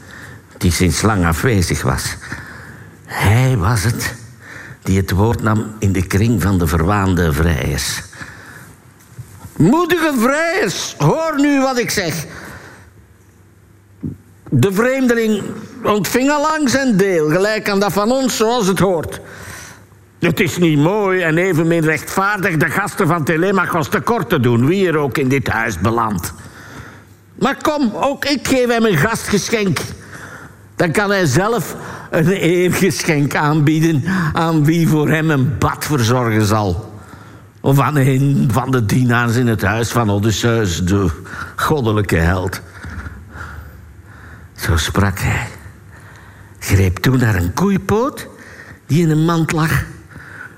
die 0.60 0.72
sinds 0.72 1.02
lang 1.02 1.26
afwezig 1.26 1.82
was. 1.82 2.16
Hij 3.04 3.56
was 3.56 3.82
het 3.82 4.14
die 4.82 4.96
het 4.96 5.10
woord 5.10 5.42
nam 5.42 5.74
in 5.78 5.92
de 5.92 6.06
kring 6.06 6.42
van 6.42 6.58
de 6.58 6.66
verwaande 6.66 7.32
vrijers. 7.32 8.02
Moedige 9.56 10.12
vrijers, 10.18 10.94
hoor 10.98 11.34
nu 11.36 11.60
wat 11.60 11.78
ik 11.78 11.90
zeg. 11.90 12.26
De 14.48 14.72
vreemdeling 14.72 15.42
ontving 15.82 16.30
al 16.30 16.40
lang 16.40 16.70
zijn 16.70 16.96
deel, 16.96 17.28
gelijk 17.28 17.68
aan 17.68 17.80
dat 17.80 17.92
van 17.92 18.10
ons 18.10 18.36
zoals 18.36 18.66
het 18.66 18.78
hoort. 18.78 19.20
Het 20.18 20.40
is 20.40 20.56
niet 20.56 20.78
mooi 20.78 21.20
en 21.20 21.38
evenmin 21.38 21.84
rechtvaardig 21.84 22.56
de 22.56 22.70
gasten 22.70 23.06
van 23.06 23.24
Telemachos 23.24 23.88
tekort 23.88 24.28
te 24.28 24.40
doen, 24.40 24.66
wie 24.66 24.88
er 24.88 24.96
ook 24.96 25.18
in 25.18 25.28
dit 25.28 25.48
huis 25.48 25.78
belandt. 25.78 26.32
Maar 27.34 27.56
kom, 27.62 27.92
ook 27.94 28.24
ik 28.24 28.48
geef 28.48 28.66
hem 28.66 28.84
een 28.84 28.96
gastgeschenk. 28.96 29.78
Dan 30.80 30.92
kan 30.92 31.10
hij 31.10 31.26
zelf 31.26 31.76
een 32.10 32.30
eergeschenk 32.30 33.34
aanbieden 33.34 34.02
aan 34.32 34.64
wie 34.64 34.88
voor 34.88 35.08
hem 35.08 35.30
een 35.30 35.58
bad 35.58 35.84
verzorgen 35.84 36.44
zal. 36.44 36.92
Of 37.60 37.78
aan 37.80 37.96
een 37.96 38.48
van 38.52 38.70
de 38.70 38.86
dienaars 38.86 39.36
in 39.36 39.46
het 39.46 39.62
huis 39.62 39.90
van 39.90 40.10
Odysseus, 40.10 40.84
de 40.84 41.10
goddelijke 41.56 42.16
held. 42.16 42.60
Zo 44.56 44.76
sprak 44.76 45.18
hij. 45.18 45.46
Greep 46.58 46.96
toen 46.96 47.18
naar 47.18 47.34
een 47.34 47.54
koeipoot 47.54 48.26
die 48.86 49.02
in 49.02 49.10
een 49.10 49.24
mand 49.24 49.52
lag. 49.52 49.84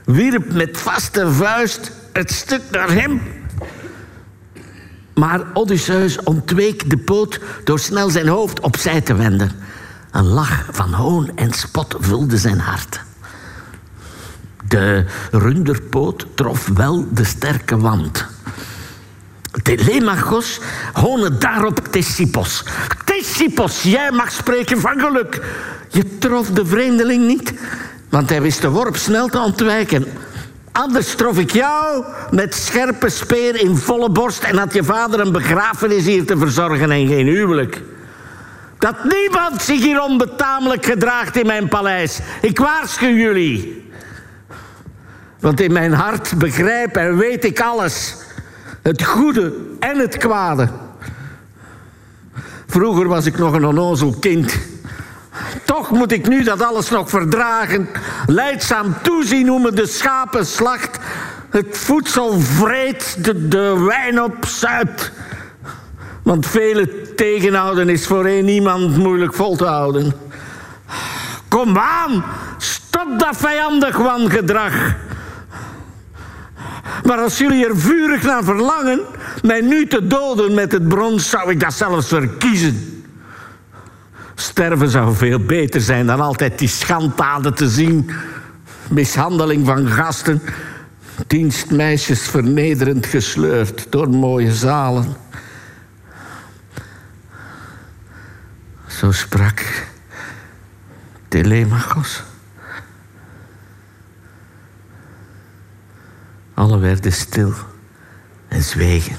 Wierp 0.04 0.52
met 0.52 0.78
vaste 0.78 1.32
vuist 1.32 1.92
het 2.12 2.32
stuk 2.32 2.62
naar 2.70 2.90
hem 2.90 3.20
maar 5.14 5.40
Odysseus 5.52 6.22
ontweek 6.22 6.90
de 6.90 6.96
poot 6.96 7.40
door 7.64 7.78
snel 7.78 8.10
zijn 8.10 8.28
hoofd 8.28 8.60
opzij 8.60 9.00
te 9.00 9.14
wenden. 9.14 9.50
Een 10.12 10.26
lach 10.26 10.64
van 10.70 10.92
hoon 10.92 11.30
en 11.34 11.52
spot 11.52 11.96
vulde 11.98 12.36
zijn 12.36 12.60
hart. 12.60 13.00
De 14.68 15.04
runderpoot 15.30 16.26
trof 16.34 16.68
wel 16.74 17.06
de 17.10 17.24
sterke 17.24 17.78
wand. 17.78 18.26
Telemachos 19.62 20.60
hoonde 20.92 21.38
daarop 21.38 21.80
Thesippos. 21.90 22.64
Thesippos, 23.04 23.82
jij 23.82 24.10
mag 24.10 24.32
spreken 24.32 24.80
van 24.80 25.00
geluk. 25.00 25.42
Je 25.88 26.18
trof 26.18 26.50
de 26.50 26.66
vreemdeling 26.66 27.26
niet, 27.26 27.54
want 28.08 28.30
hij 28.30 28.42
wist 28.42 28.60
de 28.60 28.70
worp 28.70 28.96
snel 28.96 29.28
te 29.28 29.38
ontwijken. 29.38 30.06
Anders 30.72 31.14
trof 31.14 31.38
ik 31.38 31.50
jou 31.52 32.04
met 32.30 32.54
scherpe 32.54 33.08
speer 33.08 33.60
in 33.60 33.76
volle 33.76 34.10
borst 34.10 34.42
en 34.42 34.56
had 34.56 34.74
je 34.74 34.84
vader 34.84 35.20
een 35.20 35.32
begrafenis 35.32 36.04
hier 36.04 36.26
te 36.26 36.38
verzorgen 36.38 36.90
en 36.90 37.06
geen 37.06 37.26
huwelijk. 37.26 37.82
Dat 38.82 39.04
niemand 39.04 39.62
zich 39.62 39.82
hier 39.82 40.02
onbetamelijk 40.02 40.86
gedraagt 40.86 41.36
in 41.36 41.46
mijn 41.46 41.68
paleis. 41.68 42.18
Ik 42.40 42.58
waarschuw 42.58 43.14
jullie. 43.14 43.90
Want 45.40 45.60
in 45.60 45.72
mijn 45.72 45.92
hart 45.92 46.38
begrijp 46.38 46.96
en 46.96 47.16
weet 47.16 47.44
ik 47.44 47.60
alles. 47.60 48.16
Het 48.82 49.04
goede 49.04 49.54
en 49.78 49.98
het 49.98 50.16
kwade. 50.16 50.68
Vroeger 52.66 53.08
was 53.08 53.26
ik 53.26 53.38
nog 53.38 53.54
een 53.54 53.64
onnozel 53.64 54.16
kind. 54.20 54.58
Toch 55.64 55.90
moet 55.90 56.12
ik 56.12 56.28
nu 56.28 56.42
dat 56.42 56.62
alles 56.62 56.90
nog 56.90 57.08
verdragen. 57.08 57.88
Leidzaam 58.26 58.94
toezien 59.02 59.48
hoe 59.48 59.60
me 59.60 59.72
de 59.72 59.86
schapen 59.86 60.46
slacht. 60.46 60.98
Het 61.50 61.78
voedsel 61.78 62.40
vreet, 62.40 63.24
de, 63.24 63.48
de 63.48 63.80
wijn 63.80 64.22
opzuipt. 64.22 65.12
Want 66.22 66.46
vele 66.46 67.01
tegenhouden 67.22 67.88
is 67.88 68.06
voor 68.06 68.26
een 68.26 68.44
niemand 68.44 68.96
moeilijk 68.96 69.34
vol 69.34 69.56
te 69.56 69.64
houden. 69.64 70.12
Kom 71.48 71.78
aan, 71.78 72.24
stop 72.58 73.18
dat 73.18 73.36
vijandig 73.36 73.96
wangedrag. 73.96 74.94
Maar 77.04 77.18
als 77.18 77.38
jullie 77.38 77.66
er 77.66 77.78
vurig 77.78 78.22
naar 78.22 78.44
verlangen, 78.44 79.00
mij 79.42 79.60
nu 79.60 79.86
te 79.86 80.06
doden 80.06 80.54
met 80.54 80.72
het 80.72 80.88
brons, 80.88 81.30
zou 81.30 81.50
ik 81.50 81.60
dat 81.60 81.72
zelfs 81.72 82.08
verkiezen. 82.08 83.04
Sterven 84.34 84.88
zou 84.88 85.14
veel 85.14 85.38
beter 85.38 85.80
zijn 85.80 86.06
dan 86.06 86.20
altijd 86.20 86.58
die 86.58 86.68
schanddaden 86.68 87.54
te 87.54 87.68
zien. 87.68 88.10
Mishandeling 88.88 89.66
van 89.66 89.86
gasten. 89.86 90.42
Dienstmeisjes 91.26 92.20
vernederend 92.20 93.06
gesleurd 93.06 93.86
door 93.90 94.08
mooie 94.08 94.52
zalen. 94.52 95.30
Zo 99.02 99.10
sprak 99.12 99.86
Telemachos. 101.28 102.22
Alle 106.54 106.78
werden 106.78 107.12
stil 107.12 107.54
en 108.48 108.62
zwegen. 108.62 109.16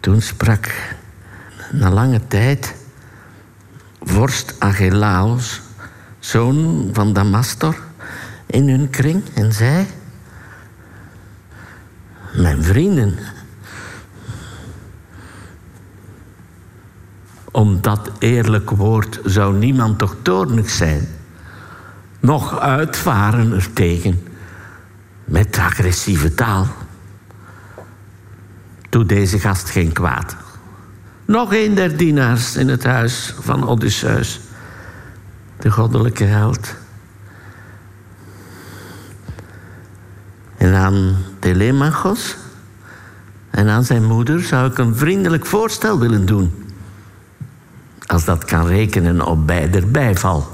Toen 0.00 0.20
sprak 0.20 0.96
na 1.70 1.90
lange 1.90 2.26
tijd 2.26 2.74
vorst 4.00 4.54
Agelaos, 4.58 5.62
zoon 6.18 6.90
van 6.92 7.12
Damastor, 7.12 7.85
in 8.46 8.68
hun 8.68 8.90
kring 8.90 9.22
en 9.34 9.52
zei: 9.52 9.86
Mijn 12.34 12.62
vrienden, 12.62 13.18
om 17.50 17.80
dat 17.80 18.10
eerlijk 18.18 18.70
woord 18.70 19.20
zou 19.24 19.54
niemand 19.54 19.98
toch 19.98 20.16
toornig 20.22 20.70
zijn, 20.70 21.08
nog 22.20 22.58
uitvaren 22.58 23.52
er 23.52 23.72
tegen 23.72 24.26
met 25.24 25.58
agressieve 25.58 26.34
taal 26.34 26.66
doet 28.88 29.08
deze 29.08 29.38
gast 29.38 29.70
geen 29.70 29.92
kwaad. 29.92 30.36
Nog 31.24 31.54
een 31.54 31.74
der 31.74 31.96
dienaars 31.96 32.56
in 32.56 32.68
het 32.68 32.84
huis 32.84 33.34
van 33.40 33.68
Odysseus, 33.68 34.40
de 35.58 35.70
goddelijke 35.70 36.24
held. 36.24 36.74
En 40.66 40.74
aan 40.74 41.16
Telemachos 41.38 42.36
en 43.50 43.68
aan 43.68 43.84
zijn 43.84 44.04
moeder 44.04 44.42
zou 44.42 44.70
ik 44.70 44.78
een 44.78 44.96
vriendelijk 44.96 45.46
voorstel 45.46 45.98
willen 45.98 46.26
doen. 46.26 46.52
Als 48.06 48.24
dat 48.24 48.44
kan 48.44 48.66
rekenen 48.66 49.26
op 49.26 49.46
beider 49.46 49.90
bijval. 49.90 50.46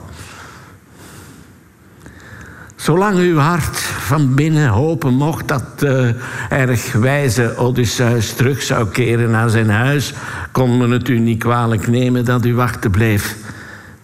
Zolang 2.76 3.18
uw 3.18 3.38
hart 3.38 3.76
van 3.78 4.34
binnen 4.34 4.68
hopen 4.68 5.14
mocht 5.14 5.48
dat 5.48 5.78
de 5.78 6.14
erg 6.48 6.92
wijze 6.92 7.56
Odysseus 7.56 8.34
terug 8.34 8.62
zou 8.62 8.88
keren 8.88 9.30
naar 9.30 9.50
zijn 9.50 9.70
huis, 9.70 10.14
kon 10.50 10.78
men 10.78 10.90
het 10.90 11.08
u 11.08 11.18
niet 11.18 11.38
kwalijk 11.38 11.86
nemen 11.86 12.24
dat 12.24 12.44
u 12.44 12.54
wachten 12.54 12.90
bleef. 12.90 13.36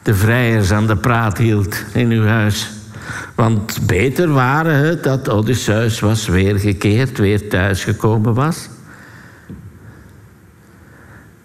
De 0.02 0.14
vrijers 0.14 0.72
aan 0.72 0.86
de 0.86 0.96
praat 0.96 1.38
hield 1.38 1.84
in 1.92 2.10
uw 2.10 2.26
huis. 2.26 2.77
Want 3.34 3.86
beter 3.86 4.32
waren 4.32 4.74
het 4.74 5.02
dat 5.02 5.28
Odysseus 5.28 6.00
was 6.00 6.26
weergekeerd, 6.26 7.18
weer 7.18 7.48
thuisgekomen 7.48 8.34
was. 8.34 8.68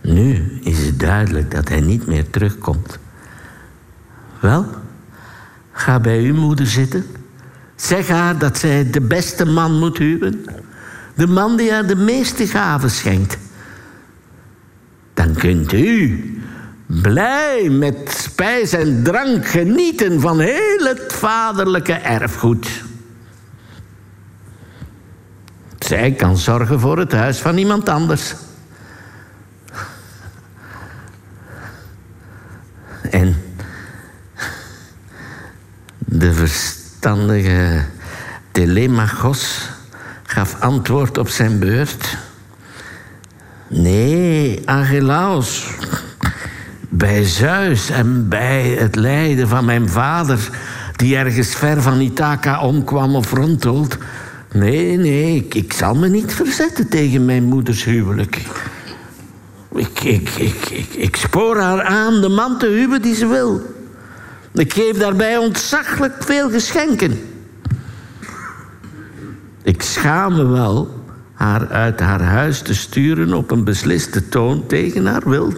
Nu 0.02 0.60
is 0.64 0.86
het 0.86 1.00
duidelijk 1.00 1.52
dat 1.52 1.70
hij 1.70 1.82
niet 1.82 2.08
meer 2.08 2.30
terugkomt. 2.30 3.00
Wel, 4.40 4.66
ga 5.72 6.00
bij 6.00 6.20
uw 6.20 6.36
moeder 6.36 6.68
zitten. 6.68 7.06
Zeg 7.76 8.08
haar 8.08 8.38
dat 8.38 8.58
zij 8.58 8.90
de 8.90 9.02
beste 9.02 9.46
man 9.46 9.80
moet 9.80 9.98
huwen. 9.98 10.46
De 11.16 11.28
man 11.28 11.58
die 11.58 11.72
haar 11.72 11.88
de 11.88 11.96
meeste 11.96 12.48
gaven 12.48 12.92
schenkt. 12.92 13.38
Dan 15.14 15.34
kunt 15.34 15.74
u 15.74 16.33
blij 17.02 17.70
met 17.70 18.12
spijs 18.18 18.72
en 18.72 19.04
drank 19.04 19.48
genieten 19.48 20.22
van 20.22 20.40
heel 20.40 20.86
het 20.86 21.14
vaderlijke 21.14 21.94
erfgoed. 21.94 22.84
Zij 25.80 26.12
kan 26.12 26.38
zorgen 26.38 26.80
voor 26.80 26.98
het 26.98 27.12
huis 27.12 27.38
van 27.40 27.58
iemand 27.58 27.90
anders. 27.90 28.34
En 33.10 33.36
de 35.98 36.34
verstandige 36.34 37.84
Telemachos 38.52 39.70
gaf 40.24 40.62
antwoord 40.62 41.18
op 41.18 41.30
zijn 41.30 41.60
beurt. 41.60 42.18
Nee, 43.68 44.62
Agelaos, 44.66 45.68
bij 46.98 47.24
Zeus 47.24 47.90
en 47.90 48.28
bij 48.30 48.64
het 48.70 48.96
lijden 48.96 49.48
van 49.48 49.66
mijn 49.66 49.90
vader, 49.90 50.50
die 50.96 51.16
ergens 51.16 51.56
ver 51.56 51.82
van 51.82 52.00
Ithaca 52.00 52.62
omkwam 52.62 53.16
of 53.16 53.32
rondtolt. 53.32 53.98
Nee, 54.52 54.98
nee, 54.98 55.46
ik, 55.50 55.74
zal 55.74 55.96
me 55.96 56.08
niet 56.08 56.34
verzetten 56.34 56.90
tegen 56.90 57.26
mijn 57.26 57.44
moeders 57.44 57.84
huwelijk. 57.84 58.42
Ik, 59.76 60.00
ik, 60.04 60.30
ik, 60.30 60.70
ik, 60.70 60.94
ik 60.94 61.16
spoor 61.16 61.58
haar 61.58 61.84
aan 61.84 62.22
de 62.22 62.30
man 62.30 62.58
te 62.58 62.68
huwen 62.68 63.02
die 63.02 63.16
ze 63.16 63.28
wil. 63.28 63.62
Ik 64.54 64.74
geef 64.74 64.98
daarbij 64.98 65.38
ontzaglijk 65.38 66.24
veel 66.24 66.50
geschenken. 66.50 67.20
Ik 69.64 69.82
schaam 69.82 70.36
me 70.36 70.46
wel 70.46 71.04
haar 71.34 71.68
uit 71.68 72.00
haar 72.00 72.22
huis 72.22 72.62
te 72.62 72.76
sturen 72.76 73.34
op 73.34 73.52
een 73.52 73.64
besliste 73.64 74.30
toon 74.30 74.68
tegen 74.68 75.06
haar 75.06 75.30
wil. 75.30 75.54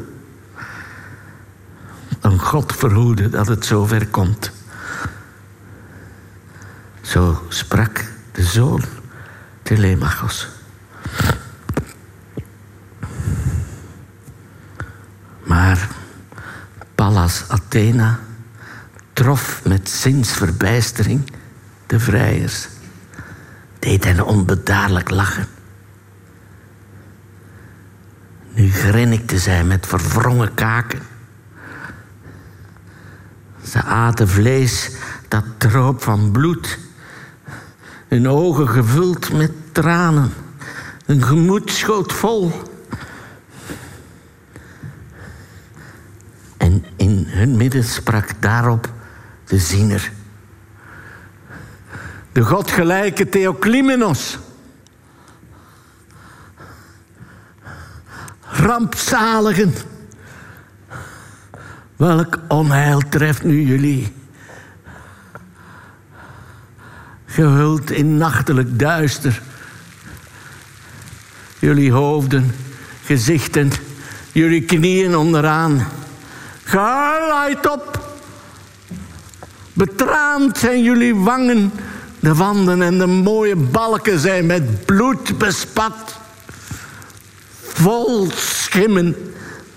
Een 2.25 2.39
God 2.39 2.75
verhoede 2.75 3.29
dat 3.29 3.47
het 3.47 3.65
zover 3.65 4.07
komt. 4.07 4.51
Zo 7.01 7.45
sprak 7.49 8.05
de 8.31 8.43
zoon 8.43 8.83
Telemachos. 9.61 10.47
Maar 15.43 15.87
Pallas 16.95 17.43
Athena 17.47 18.19
trof 19.13 19.61
met 19.65 19.89
zinsverbijstering 19.89 21.31
de 21.87 21.99
vrijers, 21.99 22.67
deed 23.79 24.03
hen 24.03 24.25
onbedaarlijk 24.25 25.09
lachen. 25.09 25.47
Nu 28.53 28.71
grinnikte 28.71 29.37
zij 29.37 29.63
met 29.63 29.87
verwrongen 29.87 30.53
kaken. 30.53 31.13
Ze 33.67 33.83
aten 33.83 34.27
vlees 34.27 34.91
dat 35.27 35.43
droop 35.57 36.03
van 36.03 36.31
bloed. 36.31 36.77
Hun 38.07 38.27
ogen 38.27 38.67
gevuld 38.67 39.33
met 39.33 39.51
tranen. 39.71 40.33
Hun 41.05 41.23
gemoed 41.23 41.71
schoot 41.71 42.13
vol. 42.13 42.51
En 46.57 46.85
in 46.95 47.25
hun 47.27 47.57
midden 47.57 47.83
sprak 47.83 48.41
daarop 48.41 48.89
de 49.45 49.59
ziener. 49.59 50.11
De 52.31 52.43
godgelijke 52.43 53.29
Theoclymenos. 53.29 54.37
Rampzaligen. 58.41 59.73
Welk 61.95 62.39
onheil 62.47 63.01
treft 63.09 63.43
nu 63.43 63.61
jullie? 63.61 64.13
Gehuld 67.25 67.91
in 67.91 68.17
nachtelijk 68.17 68.79
duister. 68.79 69.41
Jullie 71.59 71.91
hoofden, 71.91 72.55
gezichten, 73.03 73.71
jullie 74.31 74.61
knieën 74.61 75.15
onderaan. 75.15 75.87
Geluid 76.63 77.69
op! 77.71 78.13
Betraand 79.73 80.57
zijn 80.57 80.83
jullie 80.83 81.15
wangen. 81.15 81.71
De 82.19 82.33
wanden 82.33 82.81
en 82.81 82.97
de 82.97 83.07
mooie 83.07 83.55
balken 83.55 84.19
zijn 84.19 84.45
met 84.45 84.85
bloed 84.85 85.37
bespat. 85.37 86.17
Vol 87.61 88.29
schimmen 88.31 89.15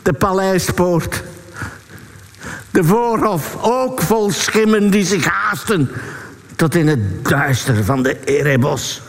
de 0.03 0.13
paleispoort. 0.13 1.23
De 2.79 2.85
ook 3.61 4.03
vol 4.03 4.31
schimmen 4.31 4.91
die 4.91 5.05
zich 5.05 5.25
haasten 5.25 5.91
tot 6.57 6.75
in 6.75 6.89
het 6.89 7.25
duister 7.25 7.85
van 7.85 8.03
de 8.03 8.25
Erebos. 8.25 9.03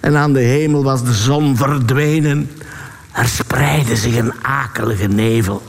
En 0.00 0.16
aan 0.16 0.32
de 0.32 0.40
hemel 0.40 0.84
was 0.84 1.04
de 1.04 1.12
zon 1.12 1.56
verdwenen. 1.56 2.50
Er 3.12 3.28
spreidde 3.28 3.96
zich 3.96 4.16
een 4.16 4.32
akelige 4.42 5.06
nevel. 5.06 5.62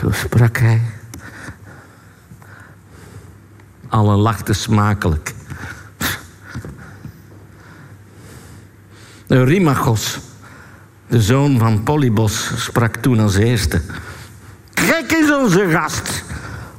Zo 0.00 0.10
sprak 0.10 0.58
hij. 0.58 1.02
Allen 3.94 4.18
lachten 4.18 4.54
smakelijk. 4.54 5.34
Eurymachos, 9.26 10.18
de 11.06 11.20
zoon 11.22 11.58
van 11.58 11.82
Polybos, 11.82 12.50
sprak 12.56 12.96
toen 12.96 13.20
als 13.20 13.36
eerste. 13.36 13.80
Gek 14.74 15.12
is 15.12 15.32
onze 15.32 15.68
gast, 15.70 16.24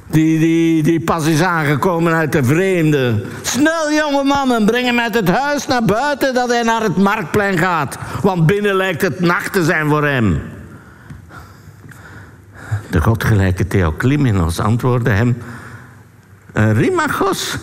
die, 0.06 0.38
die, 0.38 0.82
die 0.82 1.00
pas 1.00 1.26
is 1.26 1.42
aangekomen 1.42 2.12
uit 2.12 2.32
de 2.32 2.44
vreemde. 2.44 3.24
Snel, 3.42 3.92
jonge 3.92 4.24
mannen, 4.24 4.64
breng 4.64 4.86
hem 4.86 5.00
uit 5.00 5.14
het 5.14 5.28
huis 5.28 5.66
naar 5.66 5.84
buiten 5.84 6.34
dat 6.34 6.48
hij 6.48 6.62
naar 6.62 6.82
het 6.82 6.96
marktplein 6.96 7.58
gaat. 7.58 7.98
Want 8.22 8.46
binnen 8.46 8.74
lijkt 8.74 9.02
het 9.02 9.20
nacht 9.20 9.52
te 9.52 9.64
zijn 9.64 9.88
voor 9.88 10.04
hem. 10.04 10.42
De 12.90 13.00
godgelijke 13.00 13.66
Theoclymenos 13.66 14.60
antwoordde 14.60 15.10
hem... 15.10 15.36
Rimachos, 16.56 17.56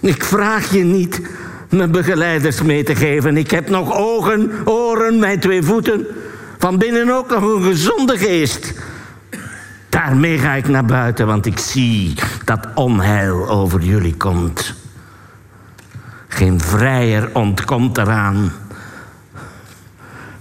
ik 0.00 0.24
vraag 0.24 0.72
je 0.72 0.84
niet 0.84 1.20
mijn 1.68 1.90
begeleiders 1.90 2.62
mee 2.62 2.82
te 2.82 2.94
geven. 2.94 3.36
Ik 3.36 3.50
heb 3.50 3.68
nog 3.68 3.96
ogen, 3.96 4.50
oren, 4.64 5.18
mijn 5.18 5.40
twee 5.40 5.62
voeten. 5.62 6.06
Van 6.58 6.78
binnen 6.78 7.10
ook 7.10 7.30
nog 7.30 7.42
een 7.42 7.62
gezonde 7.62 8.18
geest. 8.18 8.72
Daarmee 9.88 10.38
ga 10.38 10.54
ik 10.54 10.68
naar 10.68 10.84
buiten, 10.84 11.26
want 11.26 11.46
ik 11.46 11.58
zie 11.58 12.14
dat 12.44 12.68
onheil 12.74 13.48
over 13.48 13.80
jullie 13.80 14.16
komt. 14.16 14.74
Geen 16.28 16.60
vrijer 16.60 17.30
ontkomt 17.32 17.98
eraan. 17.98 18.52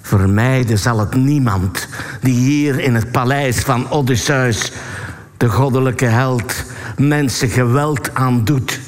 Vermijden 0.02 0.78
zal 0.78 1.00
het 1.00 1.16
niemand 1.16 1.88
die 2.22 2.36
hier 2.36 2.80
in 2.80 2.96
het 2.96 3.12
paleis 3.12 3.60
van 3.60 3.90
Odysseus, 3.90 4.72
de 5.42 5.50
goddelijke 5.50 6.06
held, 6.06 6.64
mensen 6.98 7.50
geweld 7.50 8.14
aandoet. 8.14 8.80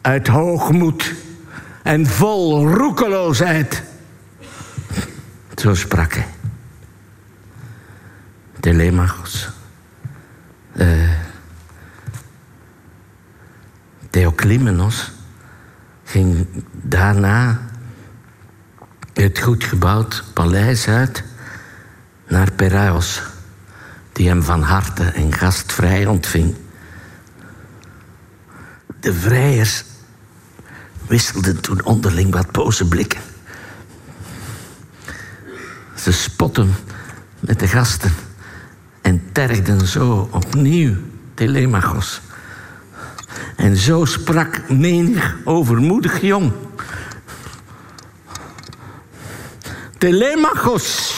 Uit 0.00 0.28
hoogmoed, 0.28 1.14
en 1.82 2.06
vol 2.06 2.68
roekeloosheid. 2.68 3.82
Zo 5.54 5.74
sprak 5.74 6.12
hij. 6.12 6.26
Telemachos. 8.60 9.48
Uh, 10.74 11.10
Theoclymenos 14.10 15.10
ging 16.04 16.46
daarna 16.72 17.60
het 19.12 19.38
goed 19.38 19.64
gebouwd 19.64 20.24
paleis 20.34 20.88
uit 20.88 21.24
naar 22.26 22.52
Peraeus, 22.52 23.22
die 24.18 24.28
hem 24.28 24.42
van 24.42 24.62
harte 24.62 25.04
en 25.04 25.32
gastvrij 25.32 26.06
ontving. 26.06 26.54
De 29.00 29.14
vrijers 29.14 29.84
wisselden 31.06 31.60
toen 31.60 31.84
onderling 31.84 32.32
wat 32.32 32.50
boze 32.50 32.88
blikken. 32.88 33.20
Ze 35.96 36.12
spotten 36.12 36.74
met 37.40 37.58
de 37.58 37.68
gasten 37.68 38.12
en 39.02 39.22
tergden 39.32 39.86
zo 39.86 40.28
opnieuw 40.32 40.96
Telemachos. 41.34 42.20
En 43.56 43.76
zo 43.76 44.04
sprak 44.04 44.68
menig 44.68 45.36
overmoedig 45.44 46.20
jong. 46.20 46.52
Telemachos. 49.98 51.17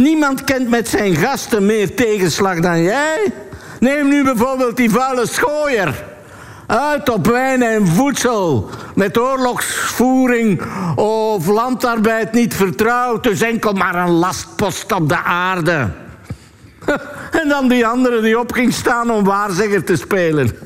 Niemand 0.00 0.44
kent 0.44 0.68
met 0.68 0.88
zijn 0.88 1.16
gasten 1.16 1.66
meer 1.66 1.94
tegenslag 1.94 2.60
dan 2.60 2.82
jij. 2.82 3.32
Neem 3.80 4.08
nu 4.08 4.24
bijvoorbeeld 4.24 4.76
die 4.76 4.90
vuile 4.90 5.26
schooier. 5.26 6.04
Uit 6.66 7.08
op 7.08 7.26
wijn 7.26 7.62
en 7.62 7.86
voedsel. 7.86 8.70
Met 8.94 9.18
oorlogsvoering 9.18 10.62
of 10.94 11.46
landarbeid 11.46 12.32
niet 12.32 12.54
vertrouwd. 12.54 13.22
Dus 13.22 13.40
enkel 13.40 13.72
maar 13.72 13.94
een 13.94 14.10
lastpost 14.10 14.92
op 14.92 15.08
de 15.08 15.22
aarde. 15.22 15.88
En 17.42 17.48
dan 17.48 17.68
die 17.68 17.86
andere 17.86 18.20
die 18.20 18.38
op 18.38 18.52
ging 18.52 18.72
staan 18.72 19.10
om 19.10 19.24
waarzegger 19.24 19.84
te 19.84 19.96
spelen. 19.96 20.50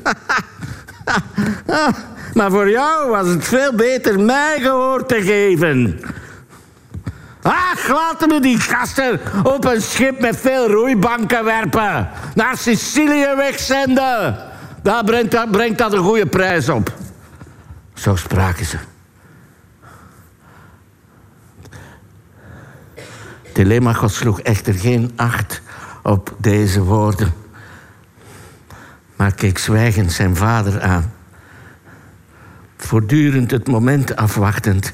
Maar 2.33 2.51
voor 2.51 2.69
jou 2.69 3.09
was 3.09 3.27
het 3.27 3.43
veel 3.43 3.73
beter 3.73 4.19
mij 4.19 4.59
gehoor 4.61 5.05
te 5.05 5.21
geven. 5.21 5.99
Ach, 7.47 7.87
laten 7.87 8.29
we 8.29 8.39
die 8.39 8.59
gasten 8.59 9.19
op 9.43 9.65
een 9.65 9.81
schip 9.81 10.19
met 10.19 10.37
veel 10.37 10.69
roeibanken 10.71 11.43
werpen. 11.43 12.09
Naar 12.35 12.57
Sicilië 12.57 13.35
wegzenden. 13.35 14.37
Daar 14.83 15.03
brengt 15.03 15.31
dat, 15.31 15.51
brengt 15.51 15.77
dat 15.77 15.93
een 15.93 16.03
goede 16.03 16.25
prijs 16.25 16.69
op. 16.69 16.93
Zo 17.93 18.15
spraken 18.15 18.65
ze. 18.65 18.77
Telemachos 23.53 24.15
sloeg 24.15 24.39
echter 24.39 24.73
geen 24.73 25.11
acht 25.15 25.61
op 26.03 26.35
deze 26.37 26.83
woorden, 26.83 27.33
maar 29.15 29.33
keek 29.33 29.57
zwijgend 29.57 30.11
zijn 30.11 30.35
vader 30.35 30.81
aan, 30.81 31.13
voortdurend 32.77 33.51
het 33.51 33.67
moment 33.67 34.15
afwachtend 34.15 34.93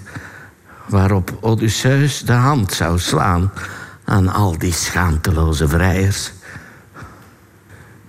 waarop 0.87 1.37
Odysseus 1.41 2.21
de 2.21 2.33
hand 2.33 2.73
zou 2.73 2.99
slaan 2.99 3.51
aan 4.03 4.27
al 4.27 4.57
die 4.57 4.73
schaamteloze 4.73 5.67
vrijers. 5.67 6.31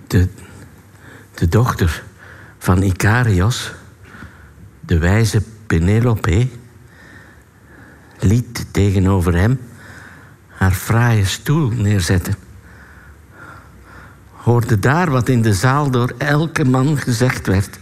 De, 0.07 0.27
de 1.33 1.47
dochter 1.47 2.03
van 2.57 2.81
Icarios, 2.81 3.71
de 4.79 4.97
wijze 4.97 5.41
Penelope, 5.67 6.47
liet 8.19 8.65
tegenover 8.71 9.35
hem 9.35 9.59
haar 10.47 10.71
fraaie 10.71 11.25
stoel 11.25 11.69
neerzetten. 11.69 12.35
Hoorde 14.31 14.79
daar 14.79 15.09
wat 15.09 15.29
in 15.29 15.41
de 15.41 15.53
zaal 15.53 15.89
door 15.89 16.13
elke 16.17 16.65
man 16.65 16.97
gezegd 16.97 17.47
werd. 17.47 17.79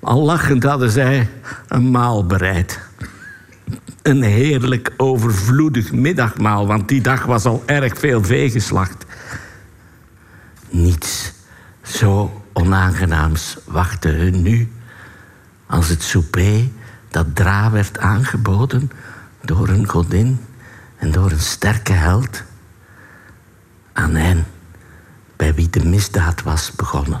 Al 0.00 0.24
lachend 0.24 0.62
hadden 0.62 0.90
zij 0.90 1.30
een 1.68 1.90
maal 1.90 2.26
bereid 2.26 2.89
een 4.02 4.22
heerlijk 4.22 4.92
overvloedig 4.96 5.92
middagmaal, 5.92 6.66
want 6.66 6.88
die 6.88 7.00
dag 7.00 7.24
was 7.24 7.44
al 7.44 7.62
erg 7.66 7.98
veel 7.98 8.24
vee 8.24 8.50
geslacht. 8.50 9.04
Niets 10.68 11.32
zo 11.82 12.42
onaangenaams 12.52 13.56
wachtte 13.64 14.08
hun 14.08 14.42
nu 14.42 14.72
als 15.66 15.88
het 15.88 16.02
souper 16.02 16.68
dat 17.08 17.36
dra 17.36 17.70
werd 17.70 17.98
aangeboden 17.98 18.90
door 19.40 19.68
een 19.68 19.88
godin 19.88 20.40
en 20.96 21.10
door 21.12 21.30
een 21.30 21.40
sterke 21.40 21.92
held 21.92 22.42
aan 23.92 24.14
hen 24.14 24.46
bij 25.36 25.54
wie 25.54 25.70
de 25.70 25.84
misdaad 25.84 26.42
was 26.42 26.72
begonnen. 26.72 27.20